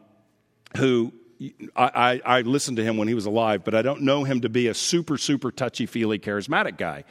who 0.77 1.13
I, 1.77 2.21
I, 2.25 2.41
listened 2.41 2.79
to 2.79 2.85
him 2.85 2.97
when 2.97 3.07
he 3.07 3.15
was 3.15 3.27
alive, 3.27 3.63
but 3.63 3.75
I 3.75 3.83
don't 3.83 4.03
know 4.03 4.25
him 4.25 4.41
to 4.41 4.49
be 4.49 4.67
a 4.67 4.75
super, 4.75 5.17
super 5.17 5.53
touchy 5.53 5.87
feely 5.87 6.19
charismatic 6.19 6.79
guy. 6.79 7.05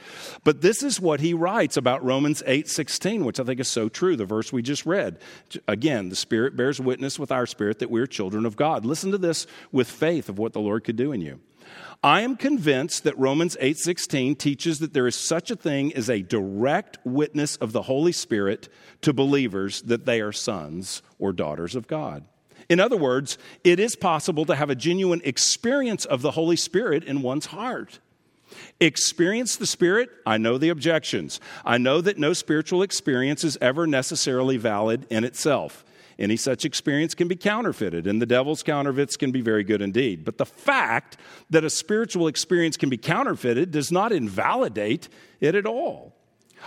But 0.43 0.61
this 0.61 0.83
is 0.83 0.99
what 0.99 1.21
he 1.21 1.33
writes 1.33 1.77
about 1.77 2.03
Romans 2.03 2.43
8 2.45 2.67
16, 2.67 3.23
which 3.23 3.39
I 3.39 3.45
think 3.45 3.61
is 3.61 3.69
so 3.69 3.87
true, 3.87 4.17
the 4.17 4.25
verse 4.25 4.51
we 4.51 4.61
just 4.61 4.85
read. 4.85 5.19
Again, 5.67 6.09
the 6.09 6.15
Spirit 6.15 6.57
bears 6.57 6.79
witness 6.79 7.17
with 7.17 7.31
our 7.31 7.45
spirit 7.45 7.79
that 7.79 7.89
we're 7.89 8.05
children 8.05 8.45
of 8.45 8.57
God. 8.57 8.85
Listen 8.85 9.11
to 9.11 9.17
this 9.17 9.47
with 9.71 9.89
faith 9.89 10.27
of 10.27 10.37
what 10.37 10.51
the 10.51 10.59
Lord 10.59 10.83
could 10.83 10.97
do 10.97 11.13
in 11.13 11.21
you. 11.21 11.39
I 12.03 12.21
am 12.21 12.35
convinced 12.35 13.05
that 13.05 13.17
Romans 13.17 13.55
8:16 13.59 14.35
teaches 14.35 14.79
that 14.79 14.93
there 14.93 15.07
is 15.07 15.15
such 15.15 15.51
a 15.51 15.55
thing 15.55 15.93
as 15.95 16.09
a 16.09 16.21
direct 16.21 16.97
witness 17.05 17.55
of 17.55 17.71
the 17.71 17.83
Holy 17.83 18.11
Spirit 18.11 18.67
to 19.01 19.13
believers 19.13 19.81
that 19.83 20.05
they 20.05 20.19
are 20.19 20.31
sons 20.33 21.01
or 21.17 21.31
daughters 21.31 21.75
of 21.75 21.87
God. 21.87 22.25
In 22.69 22.79
other 22.79 22.97
words, 22.97 23.37
it 23.63 23.79
is 23.79 23.95
possible 23.95 24.45
to 24.45 24.55
have 24.55 24.69
a 24.69 24.75
genuine 24.75 25.21
experience 25.23 26.05
of 26.05 26.21
the 26.21 26.31
Holy 26.31 26.55
Spirit 26.55 27.03
in 27.03 27.21
one's 27.21 27.47
heart. 27.47 27.99
Experience 28.79 29.55
the 29.55 29.67
Spirit, 29.67 30.09
I 30.25 30.37
know 30.37 30.57
the 30.57 30.69
objections. 30.69 31.39
I 31.65 31.77
know 31.77 32.01
that 32.01 32.17
no 32.17 32.33
spiritual 32.33 32.81
experience 32.81 33.43
is 33.43 33.57
ever 33.61 33.87
necessarily 33.87 34.57
valid 34.57 35.05
in 35.09 35.23
itself. 35.23 35.85
Any 36.19 36.35
such 36.35 36.65
experience 36.65 37.13
can 37.13 37.27
be 37.27 37.35
counterfeited, 37.35 38.07
and 38.07 38.21
the 38.21 38.25
devil's 38.25 38.63
counterfeits 38.63 39.17
can 39.17 39.31
be 39.31 39.41
very 39.41 39.63
good 39.63 39.81
indeed. 39.81 40.25
But 40.25 40.37
the 40.37 40.47
fact 40.47 41.17
that 41.51 41.63
a 41.63 41.69
spiritual 41.69 42.27
experience 42.27 42.75
can 42.75 42.89
be 42.89 42.97
counterfeited 42.97 43.71
does 43.71 43.91
not 43.91 44.11
invalidate 44.11 45.09
it 45.39 45.53
at 45.53 45.67
all. 45.67 46.16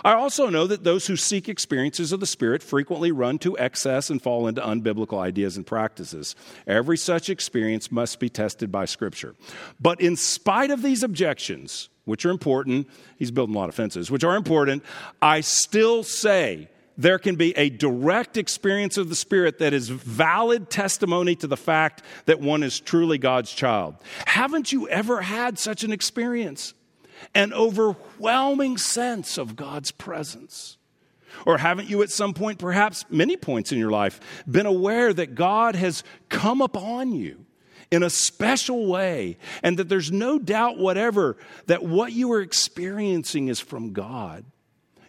I 0.03 0.13
also 0.13 0.49
know 0.49 0.67
that 0.67 0.83
those 0.83 1.07
who 1.07 1.15
seek 1.15 1.49
experiences 1.49 2.11
of 2.11 2.19
the 2.19 2.25
Spirit 2.25 2.63
frequently 2.63 3.11
run 3.11 3.39
to 3.39 3.57
excess 3.57 4.09
and 4.09 4.21
fall 4.21 4.47
into 4.47 4.61
unbiblical 4.61 5.19
ideas 5.19 5.57
and 5.57 5.65
practices. 5.65 6.35
Every 6.65 6.97
such 6.97 7.29
experience 7.29 7.91
must 7.91 8.19
be 8.19 8.29
tested 8.29 8.71
by 8.71 8.85
Scripture. 8.85 9.35
But 9.79 10.01
in 10.01 10.15
spite 10.15 10.71
of 10.71 10.81
these 10.81 11.03
objections, 11.03 11.89
which 12.05 12.25
are 12.25 12.31
important, 12.31 12.87
he's 13.17 13.31
building 13.31 13.55
a 13.55 13.59
lot 13.59 13.69
of 13.69 13.75
fences, 13.75 14.09
which 14.09 14.23
are 14.23 14.35
important, 14.35 14.83
I 15.21 15.41
still 15.41 16.03
say 16.03 16.69
there 16.97 17.19
can 17.19 17.35
be 17.35 17.57
a 17.57 17.69
direct 17.69 18.37
experience 18.37 18.97
of 18.97 19.09
the 19.09 19.15
Spirit 19.15 19.59
that 19.59 19.73
is 19.73 19.89
valid 19.89 20.69
testimony 20.69 21.35
to 21.37 21.47
the 21.47 21.57
fact 21.57 22.03
that 22.25 22.39
one 22.39 22.63
is 22.63 22.79
truly 22.79 23.17
God's 23.17 23.51
child. 23.51 23.95
Haven't 24.25 24.71
you 24.71 24.87
ever 24.89 25.21
had 25.21 25.57
such 25.57 25.83
an 25.83 25.91
experience? 25.91 26.73
An 27.33 27.53
overwhelming 27.53 28.77
sense 28.77 29.37
of 29.37 29.55
God's 29.55 29.91
presence? 29.91 30.77
Or 31.45 31.57
haven't 31.57 31.89
you 31.89 32.01
at 32.01 32.09
some 32.09 32.33
point, 32.33 32.59
perhaps 32.59 33.05
many 33.09 33.37
points 33.37 33.71
in 33.71 33.79
your 33.79 33.91
life, 33.91 34.19
been 34.49 34.65
aware 34.65 35.13
that 35.13 35.35
God 35.35 35.75
has 35.75 36.03
come 36.29 36.61
upon 36.61 37.13
you 37.13 37.45
in 37.89 38.03
a 38.03 38.09
special 38.09 38.87
way 38.87 39.37
and 39.63 39.77
that 39.77 39.89
there's 39.89 40.11
no 40.11 40.39
doubt 40.39 40.77
whatever 40.77 41.37
that 41.67 41.83
what 41.83 42.13
you 42.13 42.31
are 42.31 42.41
experiencing 42.41 43.47
is 43.47 43.59
from 43.59 43.93
God? 43.93 44.45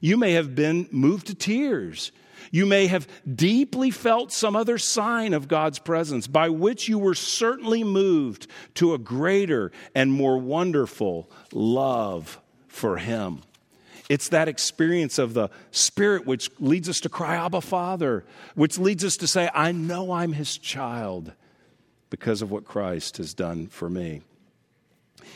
You 0.00 0.16
may 0.16 0.32
have 0.32 0.54
been 0.54 0.88
moved 0.90 1.28
to 1.28 1.34
tears. 1.34 2.10
You 2.50 2.66
may 2.66 2.86
have 2.86 3.08
deeply 3.32 3.90
felt 3.90 4.32
some 4.32 4.56
other 4.56 4.78
sign 4.78 5.34
of 5.34 5.48
God's 5.48 5.78
presence 5.78 6.26
by 6.26 6.48
which 6.48 6.88
you 6.88 6.98
were 6.98 7.14
certainly 7.14 7.84
moved 7.84 8.46
to 8.74 8.94
a 8.94 8.98
greater 8.98 9.72
and 9.94 10.12
more 10.12 10.38
wonderful 10.38 11.30
love 11.52 12.40
for 12.68 12.96
Him. 12.96 13.42
It's 14.08 14.28
that 14.30 14.48
experience 14.48 15.18
of 15.18 15.34
the 15.34 15.48
Spirit 15.70 16.26
which 16.26 16.50
leads 16.58 16.88
us 16.88 17.00
to 17.00 17.08
cry, 17.08 17.36
Abba, 17.36 17.60
Father, 17.60 18.24
which 18.54 18.78
leads 18.78 19.04
us 19.04 19.16
to 19.18 19.26
say, 19.26 19.48
I 19.54 19.72
know 19.72 20.12
I'm 20.12 20.32
His 20.32 20.58
child 20.58 21.32
because 22.10 22.42
of 22.42 22.50
what 22.50 22.64
Christ 22.64 23.16
has 23.16 23.32
done 23.32 23.68
for 23.68 23.88
me. 23.88 24.22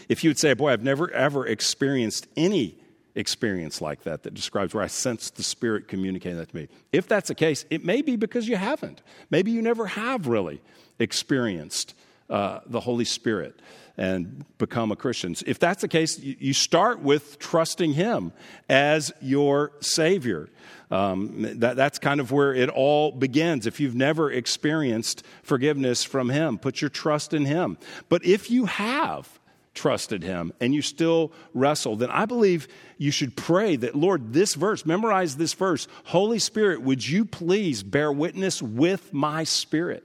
If 0.08 0.22
you 0.22 0.30
would 0.30 0.38
say, 0.38 0.52
Boy, 0.54 0.72
I've 0.72 0.82
never 0.82 1.10
ever 1.10 1.46
experienced 1.46 2.26
any 2.36 2.76
experience 3.16 3.81
like 3.81 4.05
that 4.05 4.22
that 4.22 4.35
describes 4.35 4.74
where 4.74 4.85
I 4.85 4.87
sense 4.87 5.31
the 5.31 5.42
Spirit 5.42 5.88
communicating 5.88 6.38
that 6.38 6.50
to 6.50 6.57
me. 6.57 6.68
If 6.92 7.09
that's 7.09 7.29
the 7.29 7.35
case, 7.35 7.64
it 7.70 7.85
may 7.85 8.02
be 8.02 8.14
because 8.14 8.46
you 8.46 8.57
haven't. 8.57 9.02
Maybe 9.31 9.50
you 9.50 9.62
never 9.62 9.87
have 9.87 10.29
really 10.29 10.61
experienced 10.98 11.94
uh, 12.31 12.61
the 12.66 12.81
Holy 12.81 13.05
Spirit 13.05 13.61
and 13.96 14.44
become 14.59 14.92
a 14.92 14.96
Christian. 14.96 15.35
If 15.46 15.59
that's 15.59 15.81
the 15.81 15.88
case, 15.88 16.18
you 16.18 16.52
start 16.52 17.00
with 17.00 17.38
trusting 17.38 17.94
Him 17.94 18.33
as 18.68 19.11
your 19.22 19.72
Savior. 19.81 20.50
Um, 20.90 21.59
that, 21.61 21.76
that's 21.76 21.98
kind 21.98 22.20
of 22.20 22.31
where 22.31 22.55
it 22.55 22.68
all 22.68 23.11
begins. 23.11 23.66
If 23.66 23.81
you've 23.81 23.94
never 23.94 24.31
experienced 24.31 25.24
forgiveness 25.42 26.05
from 26.05 26.29
Him, 26.29 26.59
put 26.59 26.83
your 26.83 26.90
trust 26.90 27.33
in 27.33 27.46
Him. 27.46 27.79
But 28.09 28.24
if 28.24 28.50
you 28.50 28.66
have, 28.66 29.40
trusted 29.76 30.24
him 30.24 30.52
and 30.60 30.74
you 30.74 30.82
still 30.82 31.32
wrestle, 31.54 31.94
then 31.94 32.10
I 32.10 32.26
believe 32.26 32.66
you 32.98 33.12
should 33.12 33.36
pray 33.36 33.76
that, 33.76 33.94
Lord, 33.94 34.32
this 34.32 34.54
verse, 34.54 34.84
memorize 34.84 35.36
this 35.36 35.52
verse. 35.52 35.86
Holy 36.04 36.40
Spirit, 36.40 36.82
would 36.82 37.06
you 37.06 37.24
please 37.24 37.82
bear 37.82 38.10
witness 38.10 38.60
with 38.60 39.12
my 39.12 39.44
spirit? 39.44 40.02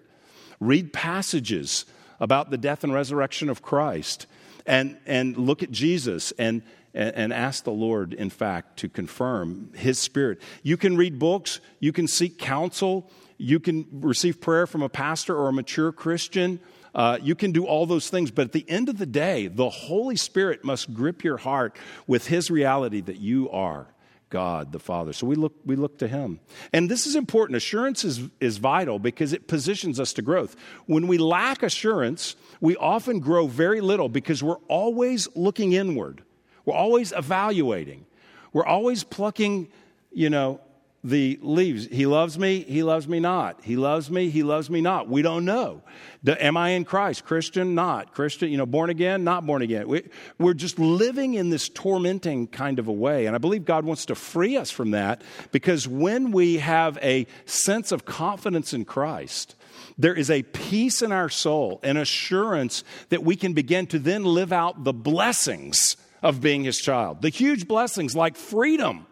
Read 0.59 0.93
passages 0.93 1.85
about 2.19 2.51
the 2.51 2.57
death 2.57 2.83
and 2.83 2.93
resurrection 2.93 3.49
of 3.49 3.63
Christ 3.63 4.27
and, 4.65 4.97
and 5.05 5.35
look 5.37 5.63
at 5.63 5.71
Jesus 5.71 6.31
and, 6.37 6.61
and, 6.93 7.15
and 7.15 7.33
ask 7.33 7.63
the 7.63 7.71
Lord, 7.71 8.13
in 8.13 8.29
fact, 8.29 8.77
to 8.79 8.89
confirm 8.89 9.71
his 9.73 9.97
spirit. 9.97 10.39
You 10.61 10.77
can 10.77 10.97
read 10.97 11.17
books, 11.17 11.59
you 11.79 11.91
can 11.91 12.07
seek 12.07 12.37
counsel, 12.37 13.09
you 13.37 13.59
can 13.59 13.87
receive 13.91 14.39
prayer 14.39 14.67
from 14.67 14.83
a 14.83 14.89
pastor 14.89 15.35
or 15.35 15.49
a 15.49 15.53
mature 15.53 15.91
Christian. 15.91 16.59
Uh, 16.93 17.17
you 17.21 17.35
can 17.35 17.51
do 17.51 17.65
all 17.65 17.85
those 17.85 18.09
things, 18.09 18.31
but 18.31 18.47
at 18.47 18.51
the 18.51 18.65
end 18.69 18.89
of 18.89 18.97
the 18.97 19.05
day, 19.05 19.47
the 19.47 19.69
Holy 19.69 20.15
Spirit 20.15 20.63
must 20.63 20.93
grip 20.93 21.23
your 21.23 21.37
heart 21.37 21.75
with 22.07 22.27
His 22.27 22.51
reality 22.51 23.01
that 23.01 23.17
you 23.17 23.49
are 23.49 23.87
God 24.29 24.71
the 24.71 24.79
Father. 24.79 25.13
So 25.13 25.27
we 25.27 25.35
look, 25.35 25.53
we 25.63 25.75
look 25.75 25.99
to 25.99 26.07
Him. 26.07 26.39
And 26.73 26.89
this 26.89 27.05
is 27.05 27.15
important. 27.15 27.57
Assurance 27.57 28.03
is, 28.03 28.21
is 28.39 28.57
vital 28.57 28.97
because 28.97 29.33
it 29.33 29.47
positions 29.47 29.99
us 29.99 30.13
to 30.13 30.21
growth. 30.21 30.55
When 30.87 31.07
we 31.07 31.17
lack 31.17 31.61
assurance, 31.63 32.35
we 32.59 32.75
often 32.77 33.19
grow 33.19 33.47
very 33.47 33.81
little 33.81 34.09
because 34.09 34.41
we're 34.41 34.55
always 34.67 35.27
looking 35.35 35.73
inward, 35.73 36.23
we're 36.65 36.73
always 36.73 37.11
evaluating, 37.11 38.05
we're 38.53 38.65
always 38.65 39.03
plucking, 39.03 39.69
you 40.11 40.29
know, 40.29 40.59
the 41.03 41.39
leaves. 41.41 41.87
He 41.87 42.05
loves 42.05 42.37
me, 42.37 42.59
he 42.59 42.83
loves 42.83 43.07
me 43.07 43.19
not. 43.19 43.59
He 43.63 43.75
loves 43.75 44.11
me, 44.11 44.29
he 44.29 44.43
loves 44.43 44.69
me 44.69 44.81
not. 44.81 45.09
We 45.09 45.23
don't 45.23 45.45
know. 45.45 45.81
am 46.27 46.57
I 46.57 46.69
in 46.69 46.85
Christ? 46.85 47.25
Christian, 47.25 47.73
not. 47.73 48.13
Christian, 48.13 48.51
you 48.51 48.57
know, 48.57 48.67
born 48.67 48.91
again, 48.91 49.23
not 49.23 49.45
born 49.45 49.63
again. 49.63 49.87
We, 49.87 50.09
we're 50.37 50.53
just 50.53 50.77
living 50.77 51.33
in 51.33 51.49
this 51.49 51.69
tormenting 51.69 52.47
kind 52.47 52.77
of 52.77 52.87
a 52.87 52.91
way. 52.91 53.25
And 53.25 53.35
I 53.35 53.39
believe 53.39 53.65
God 53.65 53.83
wants 53.83 54.05
to 54.07 54.15
free 54.15 54.57
us 54.57 54.69
from 54.69 54.91
that 54.91 55.23
because 55.51 55.87
when 55.87 56.31
we 56.31 56.57
have 56.57 56.99
a 57.01 57.25
sense 57.45 57.91
of 57.91 58.05
confidence 58.05 58.71
in 58.71 58.85
Christ, 58.85 59.55
there 59.97 60.13
is 60.13 60.29
a 60.29 60.43
peace 60.43 61.01
in 61.01 61.11
our 61.11 61.29
soul, 61.29 61.79
an 61.81 61.97
assurance 61.97 62.83
that 63.09 63.23
we 63.23 63.35
can 63.35 63.53
begin 63.53 63.87
to 63.87 63.97
then 63.97 64.23
live 64.23 64.53
out 64.53 64.83
the 64.83 64.93
blessings 64.93 65.97
of 66.21 66.41
being 66.41 66.63
his 66.63 66.77
child. 66.77 67.23
The 67.23 67.29
huge 67.29 67.67
blessings 67.67 68.15
like 68.15 68.35
freedom 68.35 69.07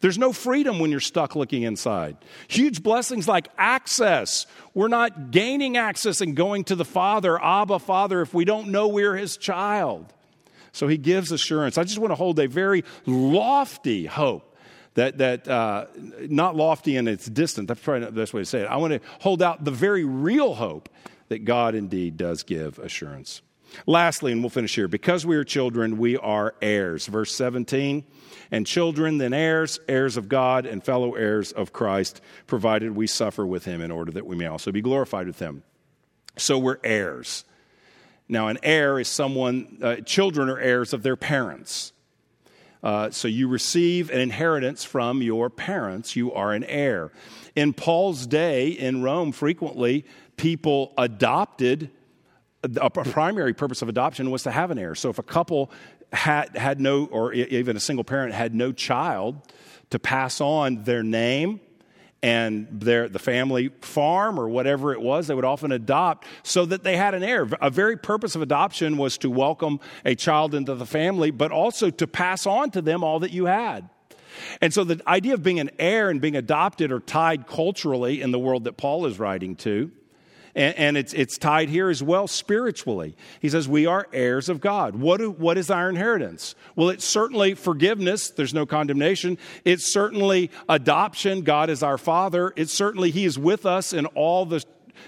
there's 0.00 0.18
no 0.18 0.32
freedom 0.32 0.78
when 0.78 0.90
you're 0.90 1.00
stuck 1.00 1.36
looking 1.36 1.62
inside. 1.62 2.16
Huge 2.48 2.82
blessings 2.82 3.28
like 3.28 3.48
access. 3.58 4.46
We're 4.74 4.88
not 4.88 5.30
gaining 5.30 5.76
access 5.76 6.20
and 6.20 6.36
going 6.36 6.64
to 6.64 6.74
the 6.74 6.84
Father, 6.84 7.42
Abba, 7.42 7.78
Father, 7.78 8.20
if 8.20 8.34
we 8.34 8.44
don't 8.44 8.68
know 8.68 8.88
we're 8.88 9.16
His 9.16 9.36
child. 9.36 10.12
So 10.72 10.88
He 10.88 10.96
gives 10.96 11.32
assurance. 11.32 11.78
I 11.78 11.84
just 11.84 11.98
want 11.98 12.10
to 12.10 12.16
hold 12.16 12.38
a 12.38 12.48
very 12.48 12.84
lofty 13.06 14.06
hope. 14.06 14.50
That, 14.94 15.18
that 15.18 15.48
uh, 15.48 15.86
not 16.28 16.54
lofty 16.54 16.96
and 16.96 17.08
it's 17.08 17.26
distant. 17.26 17.66
That's 17.66 17.80
probably 17.80 18.02
not 18.02 18.14
the 18.14 18.20
best 18.20 18.32
way 18.32 18.42
to 18.42 18.46
say 18.46 18.60
it. 18.60 18.66
I 18.66 18.76
want 18.76 18.92
to 18.92 19.00
hold 19.18 19.42
out 19.42 19.64
the 19.64 19.72
very 19.72 20.04
real 20.04 20.54
hope 20.54 20.88
that 21.30 21.44
God 21.44 21.74
indeed 21.74 22.16
does 22.16 22.44
give 22.44 22.78
assurance. 22.78 23.42
Lastly, 23.86 24.32
and 24.32 24.42
we'll 24.42 24.50
finish 24.50 24.74
here, 24.74 24.88
because 24.88 25.24
we 25.26 25.36
are 25.36 25.44
children, 25.44 25.98
we 25.98 26.16
are 26.16 26.54
heirs. 26.60 27.06
Verse 27.06 27.34
17 27.34 28.04
and 28.50 28.66
children, 28.66 29.18
then 29.18 29.32
heirs, 29.32 29.80
heirs 29.88 30.16
of 30.16 30.28
God, 30.28 30.66
and 30.66 30.84
fellow 30.84 31.14
heirs 31.14 31.52
of 31.52 31.72
Christ, 31.72 32.20
provided 32.46 32.94
we 32.94 33.06
suffer 33.06 33.46
with 33.46 33.64
him 33.64 33.80
in 33.80 33.90
order 33.90 34.12
that 34.12 34.26
we 34.26 34.36
may 34.36 34.46
also 34.46 34.70
be 34.70 34.80
glorified 34.80 35.26
with 35.26 35.38
him. 35.38 35.62
So 36.36 36.58
we're 36.58 36.78
heirs. 36.84 37.44
Now, 38.28 38.48
an 38.48 38.58
heir 38.62 38.98
is 38.98 39.08
someone, 39.08 39.78
uh, 39.82 39.96
children 39.96 40.48
are 40.48 40.58
heirs 40.58 40.92
of 40.92 41.02
their 41.02 41.16
parents. 41.16 41.92
Uh, 42.82 43.10
so 43.10 43.28
you 43.28 43.48
receive 43.48 44.10
an 44.10 44.20
inheritance 44.20 44.84
from 44.84 45.22
your 45.22 45.48
parents. 45.48 46.16
You 46.16 46.32
are 46.32 46.52
an 46.52 46.64
heir. 46.64 47.12
In 47.56 47.72
Paul's 47.72 48.26
day 48.26 48.68
in 48.68 49.02
Rome, 49.02 49.32
frequently 49.32 50.04
people 50.36 50.92
adopted. 50.98 51.90
A 52.80 52.90
primary 52.90 53.52
purpose 53.52 53.82
of 53.82 53.88
adoption 53.88 54.30
was 54.30 54.42
to 54.44 54.50
have 54.50 54.70
an 54.70 54.78
heir. 54.78 54.94
So 54.94 55.10
if 55.10 55.18
a 55.18 55.22
couple 55.22 55.70
had, 56.12 56.56
had 56.56 56.80
no, 56.80 57.06
or 57.06 57.32
even 57.32 57.76
a 57.76 57.80
single 57.80 58.04
parent 58.04 58.32
had 58.32 58.54
no 58.54 58.72
child 58.72 59.40
to 59.90 59.98
pass 59.98 60.40
on 60.40 60.84
their 60.84 61.02
name 61.02 61.60
and 62.22 62.66
their, 62.70 63.08
the 63.08 63.18
family 63.18 63.70
farm 63.82 64.40
or 64.40 64.48
whatever 64.48 64.92
it 64.94 65.00
was, 65.00 65.26
they 65.26 65.34
would 65.34 65.44
often 65.44 65.72
adopt 65.72 66.26
so 66.42 66.64
that 66.64 66.82
they 66.82 66.96
had 66.96 67.12
an 67.14 67.22
heir. 67.22 67.46
A 67.60 67.68
very 67.68 67.98
purpose 67.98 68.34
of 68.34 68.40
adoption 68.40 68.96
was 68.96 69.18
to 69.18 69.30
welcome 69.30 69.78
a 70.06 70.14
child 70.14 70.54
into 70.54 70.74
the 70.74 70.86
family, 70.86 71.30
but 71.30 71.52
also 71.52 71.90
to 71.90 72.06
pass 72.06 72.46
on 72.46 72.70
to 72.70 72.80
them 72.80 73.04
all 73.04 73.20
that 73.20 73.30
you 73.30 73.44
had. 73.44 73.90
And 74.60 74.72
so 74.72 74.84
the 74.84 75.02
idea 75.06 75.34
of 75.34 75.42
being 75.42 75.60
an 75.60 75.70
heir 75.78 76.08
and 76.08 76.20
being 76.20 76.36
adopted 76.36 76.90
are 76.92 77.00
tied 77.00 77.46
culturally 77.46 78.22
in 78.22 78.30
the 78.30 78.38
world 78.38 78.64
that 78.64 78.78
Paul 78.78 79.04
is 79.04 79.18
writing 79.18 79.54
to 79.56 79.92
and, 80.54 80.76
and 80.76 80.96
it's, 80.96 81.12
it's 81.12 81.38
tied 81.38 81.68
here 81.68 81.88
as 81.88 82.02
well 82.02 82.28
spiritually. 82.28 83.16
He 83.40 83.48
says, 83.48 83.68
We 83.68 83.86
are 83.86 84.06
heirs 84.12 84.48
of 84.48 84.60
God. 84.60 84.96
What, 84.96 85.18
do, 85.18 85.30
what 85.30 85.58
is 85.58 85.70
our 85.70 85.88
inheritance? 85.88 86.54
Well, 86.76 86.90
it's 86.90 87.04
certainly 87.04 87.54
forgiveness, 87.54 88.30
there's 88.30 88.54
no 88.54 88.66
condemnation. 88.66 89.38
It's 89.64 89.92
certainly 89.92 90.50
adoption, 90.68 91.42
God 91.42 91.70
is 91.70 91.82
our 91.82 91.98
Father. 91.98 92.52
It's 92.56 92.72
certainly 92.72 93.10
He 93.10 93.24
is 93.24 93.38
with 93.38 93.66
us 93.66 93.92
in 93.92 94.06
all 94.06 94.46
the 94.46 94.64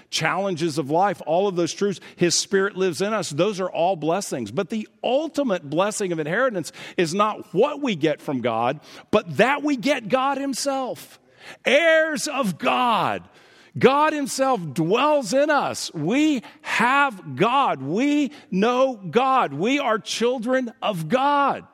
challenges 0.09 0.77
of 0.77 0.89
life, 0.89 1.21
all 1.25 1.47
of 1.47 1.55
those 1.55 1.73
truths, 1.73 1.99
His 2.15 2.35
Spirit 2.35 2.75
lives 2.75 3.01
in 3.01 3.13
us. 3.13 3.29
Those 3.29 3.59
are 3.59 3.69
all 3.69 3.95
blessings. 3.95 4.51
But 4.51 4.69
the 4.69 4.87
ultimate 5.03 5.69
blessing 5.69 6.11
of 6.11 6.19
inheritance 6.19 6.71
is 6.97 7.13
not 7.13 7.53
what 7.53 7.81
we 7.81 7.95
get 7.95 8.21
from 8.21 8.41
God, 8.41 8.79
but 9.11 9.37
that 9.37 9.63
we 9.63 9.77
get 9.77 10.09
God 10.09 10.37
Himself. 10.37 11.19
Heirs 11.65 12.27
of 12.27 12.57
God. 12.57 13.27
God 13.77 14.13
Himself 14.13 14.61
dwells 14.73 15.33
in 15.33 15.49
us. 15.49 15.93
We 15.93 16.43
have 16.61 17.35
God. 17.35 17.81
We 17.81 18.31
know 18.51 18.95
God. 18.95 19.53
We 19.53 19.79
are 19.79 19.99
children 19.99 20.73
of 20.81 21.09
God. 21.09 21.65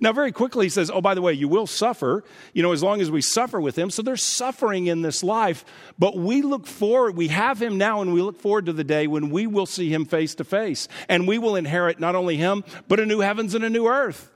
Now, 0.00 0.12
very 0.12 0.32
quickly, 0.32 0.66
he 0.66 0.70
says, 0.70 0.90
Oh, 0.90 1.00
by 1.00 1.14
the 1.14 1.22
way, 1.22 1.32
you 1.32 1.48
will 1.48 1.66
suffer, 1.66 2.24
you 2.52 2.62
know, 2.62 2.72
as 2.72 2.82
long 2.82 3.00
as 3.00 3.10
we 3.10 3.20
suffer 3.20 3.60
with 3.60 3.76
him. 3.76 3.90
So 3.90 4.02
there's 4.02 4.22
suffering 4.22 4.86
in 4.86 5.02
this 5.02 5.22
life, 5.22 5.64
but 5.98 6.16
we 6.16 6.42
look 6.42 6.66
forward, 6.66 7.16
we 7.16 7.28
have 7.28 7.60
him 7.60 7.78
now, 7.78 8.00
and 8.00 8.12
we 8.12 8.22
look 8.22 8.40
forward 8.40 8.66
to 8.66 8.72
the 8.72 8.84
day 8.84 9.06
when 9.06 9.30
we 9.30 9.46
will 9.46 9.66
see 9.66 9.92
him 9.92 10.04
face 10.04 10.34
to 10.36 10.44
face. 10.44 10.88
And 11.08 11.28
we 11.28 11.38
will 11.38 11.56
inherit 11.56 12.00
not 12.00 12.14
only 12.14 12.36
him, 12.36 12.64
but 12.88 13.00
a 13.00 13.06
new 13.06 13.20
heavens 13.20 13.54
and 13.54 13.64
a 13.64 13.70
new 13.70 13.86
earth. 13.86 14.30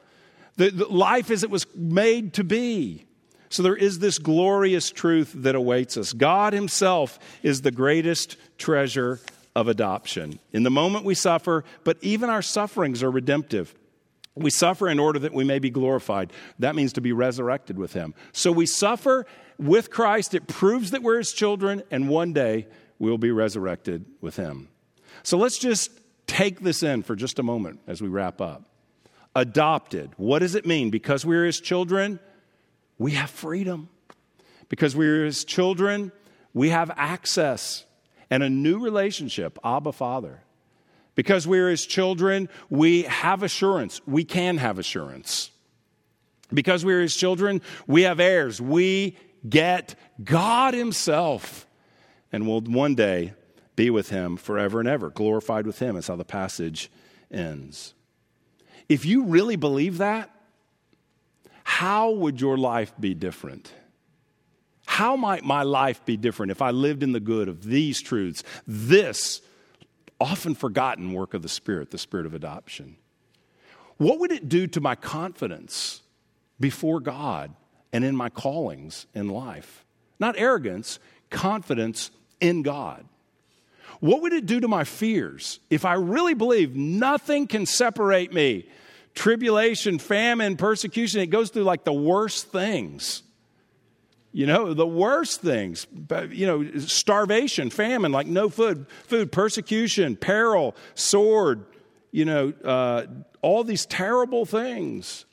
The, 0.56 0.70
the 0.70 0.86
life 0.86 1.30
as 1.30 1.44
it 1.44 1.50
was 1.50 1.66
made 1.74 2.34
to 2.34 2.44
be. 2.44 3.07
So 3.48 3.62
there 3.62 3.76
is 3.76 3.98
this 3.98 4.18
glorious 4.18 4.90
truth 4.90 5.32
that 5.36 5.54
awaits 5.54 5.96
us. 5.96 6.12
God 6.12 6.52
Himself 6.52 7.18
is 7.42 7.62
the 7.62 7.70
greatest 7.70 8.36
treasure 8.58 9.20
of 9.56 9.68
adoption. 9.68 10.38
In 10.52 10.62
the 10.62 10.70
moment 10.70 11.04
we 11.04 11.14
suffer, 11.14 11.64
but 11.84 11.98
even 12.02 12.30
our 12.30 12.42
sufferings 12.42 13.02
are 13.02 13.10
redemptive. 13.10 13.74
We 14.34 14.50
suffer 14.50 14.88
in 14.88 15.00
order 15.00 15.18
that 15.20 15.34
we 15.34 15.44
may 15.44 15.58
be 15.58 15.70
glorified. 15.70 16.32
That 16.60 16.76
means 16.76 16.92
to 16.92 17.00
be 17.00 17.12
resurrected 17.12 17.76
with 17.76 17.92
Him. 17.92 18.14
So 18.32 18.52
we 18.52 18.66
suffer 18.66 19.26
with 19.58 19.90
Christ. 19.90 20.34
It 20.34 20.46
proves 20.46 20.92
that 20.92 21.02
we're 21.02 21.18
His 21.18 21.32
children, 21.32 21.82
and 21.90 22.08
one 22.08 22.32
day 22.32 22.68
we'll 22.98 23.18
be 23.18 23.32
resurrected 23.32 24.04
with 24.20 24.36
Him. 24.36 24.68
So 25.24 25.38
let's 25.38 25.58
just 25.58 25.90
take 26.26 26.60
this 26.60 26.82
in 26.82 27.02
for 27.02 27.16
just 27.16 27.38
a 27.38 27.42
moment 27.42 27.80
as 27.88 28.00
we 28.00 28.08
wrap 28.08 28.40
up. 28.40 28.62
Adopted. 29.34 30.12
What 30.16 30.38
does 30.40 30.54
it 30.54 30.66
mean? 30.66 30.90
Because 30.90 31.26
we're 31.26 31.44
His 31.44 31.60
children, 31.60 32.20
we 32.98 33.12
have 33.12 33.30
freedom. 33.30 33.88
Because 34.68 34.94
we're 34.94 35.24
his 35.24 35.44
children, 35.44 36.12
we 36.52 36.68
have 36.70 36.90
access 36.96 37.84
and 38.30 38.42
a 38.42 38.50
new 38.50 38.78
relationship, 38.78 39.58
Abba 39.64 39.92
Father. 39.92 40.42
Because 41.14 41.46
we're 41.46 41.70
his 41.70 41.86
children, 41.86 42.48
we 42.70 43.02
have 43.02 43.42
assurance. 43.42 44.00
We 44.06 44.24
can 44.24 44.58
have 44.58 44.78
assurance. 44.78 45.50
Because 46.52 46.84
we're 46.84 47.00
his 47.00 47.16
children, 47.16 47.60
we 47.86 48.02
have 48.02 48.20
heirs. 48.20 48.60
We 48.60 49.16
get 49.48 49.94
God 50.22 50.74
himself. 50.74 51.66
And 52.30 52.46
we'll 52.46 52.60
one 52.60 52.94
day 52.94 53.32
be 53.74 53.90
with 53.90 54.10
him 54.10 54.36
forever 54.36 54.80
and 54.80 54.88
ever, 54.88 55.10
glorified 55.10 55.66
with 55.66 55.78
him. 55.78 55.94
That's 55.94 56.08
how 56.08 56.16
the 56.16 56.24
passage 56.24 56.90
ends. 57.30 57.94
If 58.88 59.04
you 59.04 59.24
really 59.24 59.56
believe 59.56 59.98
that, 59.98 60.30
how 61.68 62.12
would 62.12 62.40
your 62.40 62.56
life 62.56 62.94
be 62.98 63.12
different? 63.12 63.70
How 64.86 65.16
might 65.16 65.44
my 65.44 65.64
life 65.64 66.02
be 66.06 66.16
different 66.16 66.50
if 66.50 66.62
I 66.62 66.70
lived 66.70 67.02
in 67.02 67.12
the 67.12 67.20
good 67.20 67.46
of 67.46 67.62
these 67.62 68.00
truths, 68.00 68.42
this 68.66 69.42
often 70.18 70.54
forgotten 70.54 71.12
work 71.12 71.34
of 71.34 71.42
the 71.42 71.48
Spirit, 71.48 71.90
the 71.90 71.98
Spirit 71.98 72.24
of 72.24 72.32
adoption? 72.32 72.96
What 73.98 74.18
would 74.18 74.32
it 74.32 74.48
do 74.48 74.66
to 74.66 74.80
my 74.80 74.94
confidence 74.94 76.00
before 76.58 77.00
God 77.00 77.54
and 77.92 78.02
in 78.02 78.16
my 78.16 78.30
callings 78.30 79.06
in 79.14 79.28
life? 79.28 79.84
Not 80.18 80.36
arrogance, 80.38 80.98
confidence 81.28 82.10
in 82.40 82.62
God. 82.62 83.04
What 84.00 84.22
would 84.22 84.32
it 84.32 84.46
do 84.46 84.58
to 84.58 84.68
my 84.68 84.84
fears 84.84 85.60
if 85.68 85.84
I 85.84 85.94
really 85.94 86.34
believe 86.34 86.74
nothing 86.74 87.46
can 87.46 87.66
separate 87.66 88.32
me? 88.32 88.66
Tribulation, 89.18 89.98
famine, 89.98 90.56
persecution, 90.56 91.20
it 91.20 91.26
goes 91.26 91.50
through 91.50 91.64
like 91.64 91.82
the 91.82 91.92
worst 91.92 92.52
things. 92.52 93.24
You 94.30 94.46
know, 94.46 94.74
the 94.74 94.86
worst 94.86 95.40
things, 95.40 95.88
you 96.30 96.46
know, 96.46 96.78
starvation, 96.78 97.68
famine, 97.70 98.12
like 98.12 98.28
no 98.28 98.48
food, 98.48 98.86
food, 99.06 99.32
persecution, 99.32 100.14
peril, 100.14 100.76
sword, 100.94 101.64
you 102.12 102.26
know, 102.26 102.52
uh, 102.64 103.06
all 103.42 103.64
these 103.64 103.86
terrible 103.86 104.46
things. 104.46 105.24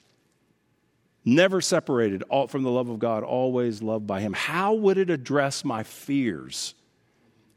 Never 1.24 1.62
separated 1.62 2.24
from 2.48 2.64
the 2.64 2.72
love 2.72 2.90
of 2.90 2.98
God, 2.98 3.22
always 3.22 3.84
loved 3.84 4.08
by 4.08 4.20
Him. 4.20 4.34
How 4.34 4.74
would 4.74 4.98
it 4.98 5.12
address 5.12 5.64
my 5.64 5.84
fears 5.84 6.74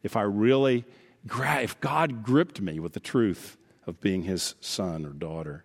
if 0.02 0.14
I 0.14 0.22
really, 0.22 0.84
if 1.24 1.80
God 1.80 2.22
gripped 2.22 2.60
me 2.60 2.80
with 2.80 2.92
the 2.92 3.00
truth 3.00 3.56
of 3.86 3.98
being 4.02 4.24
His 4.24 4.56
son 4.60 5.06
or 5.06 5.14
daughter? 5.14 5.64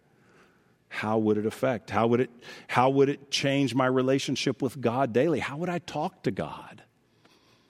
How 0.94 1.18
would 1.18 1.40
it 1.40 1.48
affect? 1.48 1.90
How 1.90 2.06
would 2.06 2.20
it, 2.20 2.30
how 2.68 2.92
would 2.92 3.10
it 3.10 3.32
change 3.32 3.74
my 3.74 3.88
relationship 3.88 4.62
with 4.62 4.80
God 4.80 5.12
daily? 5.12 5.40
How 5.40 5.58
would 5.58 5.68
I 5.68 5.80
talk 5.80 6.22
to 6.22 6.30
God? 6.30 6.84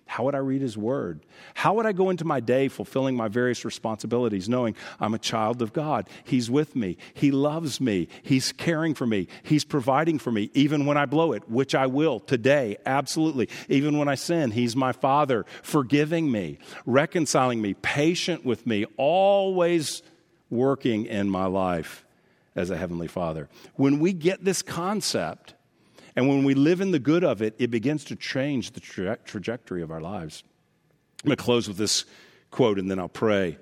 How 0.06 0.26
would 0.26 0.36
I 0.36 0.40
read 0.40 0.62
His 0.62 0.78
Word? 0.78 1.22
How 1.54 1.74
would 1.76 1.86
I 1.86 1.94
go 1.94 2.10
into 2.10 2.26
my 2.26 2.42
day 2.42 2.68
fulfilling 2.68 3.16
my 3.16 3.30
various 3.30 3.64
responsibilities, 3.64 4.50
knowing 4.50 4.76
I'm 5.00 5.14
a 5.14 5.20
child 5.20 5.62
of 5.62 5.72
God? 5.72 6.10
He's 6.26 6.52
with 6.52 6.76
me. 6.76 6.98
He 7.14 7.32
loves 7.32 7.80
me. 7.80 8.10
He's 8.24 8.52
caring 8.52 8.94
for 8.94 9.08
me. 9.08 9.30
He's 9.44 9.64
providing 9.64 10.20
for 10.20 10.30
me, 10.30 10.52
even 10.54 10.86
when 10.86 10.98
I 10.98 11.06
blow 11.06 11.32
it, 11.32 11.50
which 11.50 11.74
I 11.74 11.88
will 11.88 12.20
today, 12.20 12.76
absolutely. 12.86 13.48
Even 13.70 13.98
when 13.98 14.10
I 14.10 14.16
sin, 14.16 14.52
He's 14.52 14.76
my 14.76 14.92
Father, 14.92 15.46
forgiving 15.62 16.30
me, 16.30 16.58
reconciling 16.86 17.62
me, 17.62 17.74
patient 17.76 18.44
with 18.44 18.68
me, 18.68 18.84
always 18.98 20.04
working 20.50 21.06
in 21.06 21.30
my 21.30 21.46
life 21.46 22.04
as 22.56 22.70
a 22.70 22.78
Heavenly 22.78 23.08
Father. 23.08 23.50
When 23.76 24.00
we 24.00 24.14
get 24.14 24.44
this 24.44 24.62
concept 24.62 25.54
and 26.16 26.28
when 26.28 26.44
we 26.44 26.54
live 26.54 26.82
in 26.82 26.92
the 26.92 27.00
good 27.00 27.24
of 27.24 27.42
it, 27.42 27.56
it 27.58 27.72
begins 27.72 28.04
to 28.06 28.16
change 28.16 28.72
the 28.72 28.80
tra- 28.80 29.18
trajectory 29.26 29.82
of 29.82 29.92
our 29.92 30.02
lives. 30.02 30.44
I'm 31.24 31.30
going 31.30 31.38
to 31.38 31.44
close 31.44 31.68
with 31.68 31.78
this 31.78 32.06
quote 32.52 32.78
and 32.78 32.90
then 32.90 33.00
I'll 33.00 33.10
pray. 33.10 33.58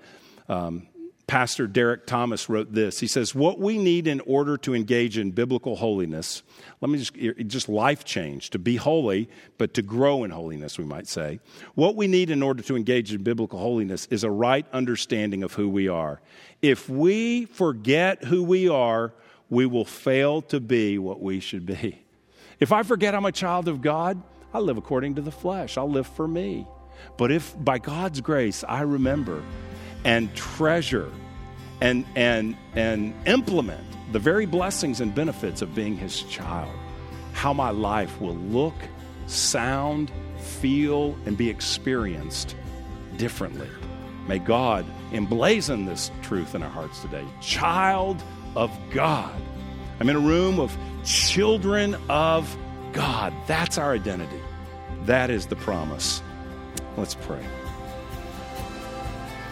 Um, 0.49 0.87
Pastor 1.31 1.65
Derek 1.65 2.05
Thomas 2.07 2.49
wrote 2.49 2.73
this. 2.73 2.99
He 2.99 3.07
says, 3.07 3.33
What 3.33 3.57
we 3.57 3.77
need 3.77 4.05
in 4.05 4.19
order 4.25 4.57
to 4.57 4.75
engage 4.75 5.17
in 5.17 5.31
biblical 5.31 5.77
holiness, 5.77 6.43
let 6.81 6.89
me 6.89 6.97
just, 6.97 7.15
just 7.47 7.69
life 7.69 8.03
change, 8.03 8.49
to 8.49 8.59
be 8.59 8.75
holy, 8.75 9.29
but 9.57 9.73
to 9.75 9.81
grow 9.81 10.25
in 10.25 10.31
holiness, 10.31 10.77
we 10.77 10.83
might 10.83 11.07
say. 11.07 11.39
What 11.73 11.95
we 11.95 12.07
need 12.07 12.31
in 12.31 12.43
order 12.43 12.61
to 12.63 12.75
engage 12.75 13.13
in 13.13 13.23
biblical 13.23 13.59
holiness 13.59 14.09
is 14.11 14.25
a 14.25 14.29
right 14.29 14.65
understanding 14.73 15.41
of 15.41 15.53
who 15.53 15.69
we 15.69 15.87
are. 15.87 16.19
If 16.61 16.89
we 16.89 17.45
forget 17.45 18.25
who 18.25 18.43
we 18.43 18.67
are, 18.67 19.13
we 19.49 19.65
will 19.65 19.85
fail 19.85 20.41
to 20.41 20.59
be 20.59 20.97
what 20.97 21.21
we 21.21 21.39
should 21.39 21.65
be. 21.65 22.03
If 22.59 22.73
I 22.73 22.83
forget 22.83 23.15
I'm 23.15 23.23
a 23.23 23.31
child 23.31 23.69
of 23.69 23.81
God, 23.81 24.21
I 24.53 24.59
live 24.59 24.75
according 24.75 25.15
to 25.15 25.21
the 25.21 25.31
flesh, 25.31 25.77
I'll 25.77 25.89
live 25.89 26.07
for 26.07 26.27
me. 26.27 26.67
But 27.17 27.31
if 27.31 27.55
by 27.57 27.79
God's 27.79 28.19
grace 28.19 28.65
I 28.67 28.81
remember 28.81 29.41
and 30.03 30.33
treasure 30.35 31.11
and, 31.81 32.05
and, 32.15 32.55
and 32.75 33.13
implement 33.25 33.85
the 34.11 34.19
very 34.19 34.45
blessings 34.45 35.01
and 35.01 35.13
benefits 35.15 35.61
of 35.61 35.73
being 35.73 35.97
his 35.97 36.21
child, 36.23 36.73
how 37.33 37.53
my 37.53 37.69
life 37.69 38.19
will 38.21 38.35
look, 38.35 38.75
sound, 39.27 40.11
feel, 40.59 41.15
and 41.25 41.37
be 41.37 41.49
experienced 41.49 42.55
differently. 43.17 43.69
May 44.27 44.39
God 44.39 44.85
emblazon 45.11 45.85
this 45.85 46.11
truth 46.21 46.55
in 46.55 46.63
our 46.63 46.69
hearts 46.69 47.01
today. 47.01 47.25
Child 47.41 48.21
of 48.55 48.71
God. 48.91 49.33
I'm 49.99 50.09
in 50.09 50.15
a 50.15 50.19
room 50.19 50.59
of 50.59 50.75
children 51.03 51.95
of 52.09 52.55
God. 52.93 53.33
That's 53.47 53.77
our 53.77 53.93
identity. 53.93 54.39
That 55.03 55.29
is 55.29 55.47
the 55.47 55.55
promise. 55.55 56.21
Let's 56.97 57.15
pray. 57.15 57.45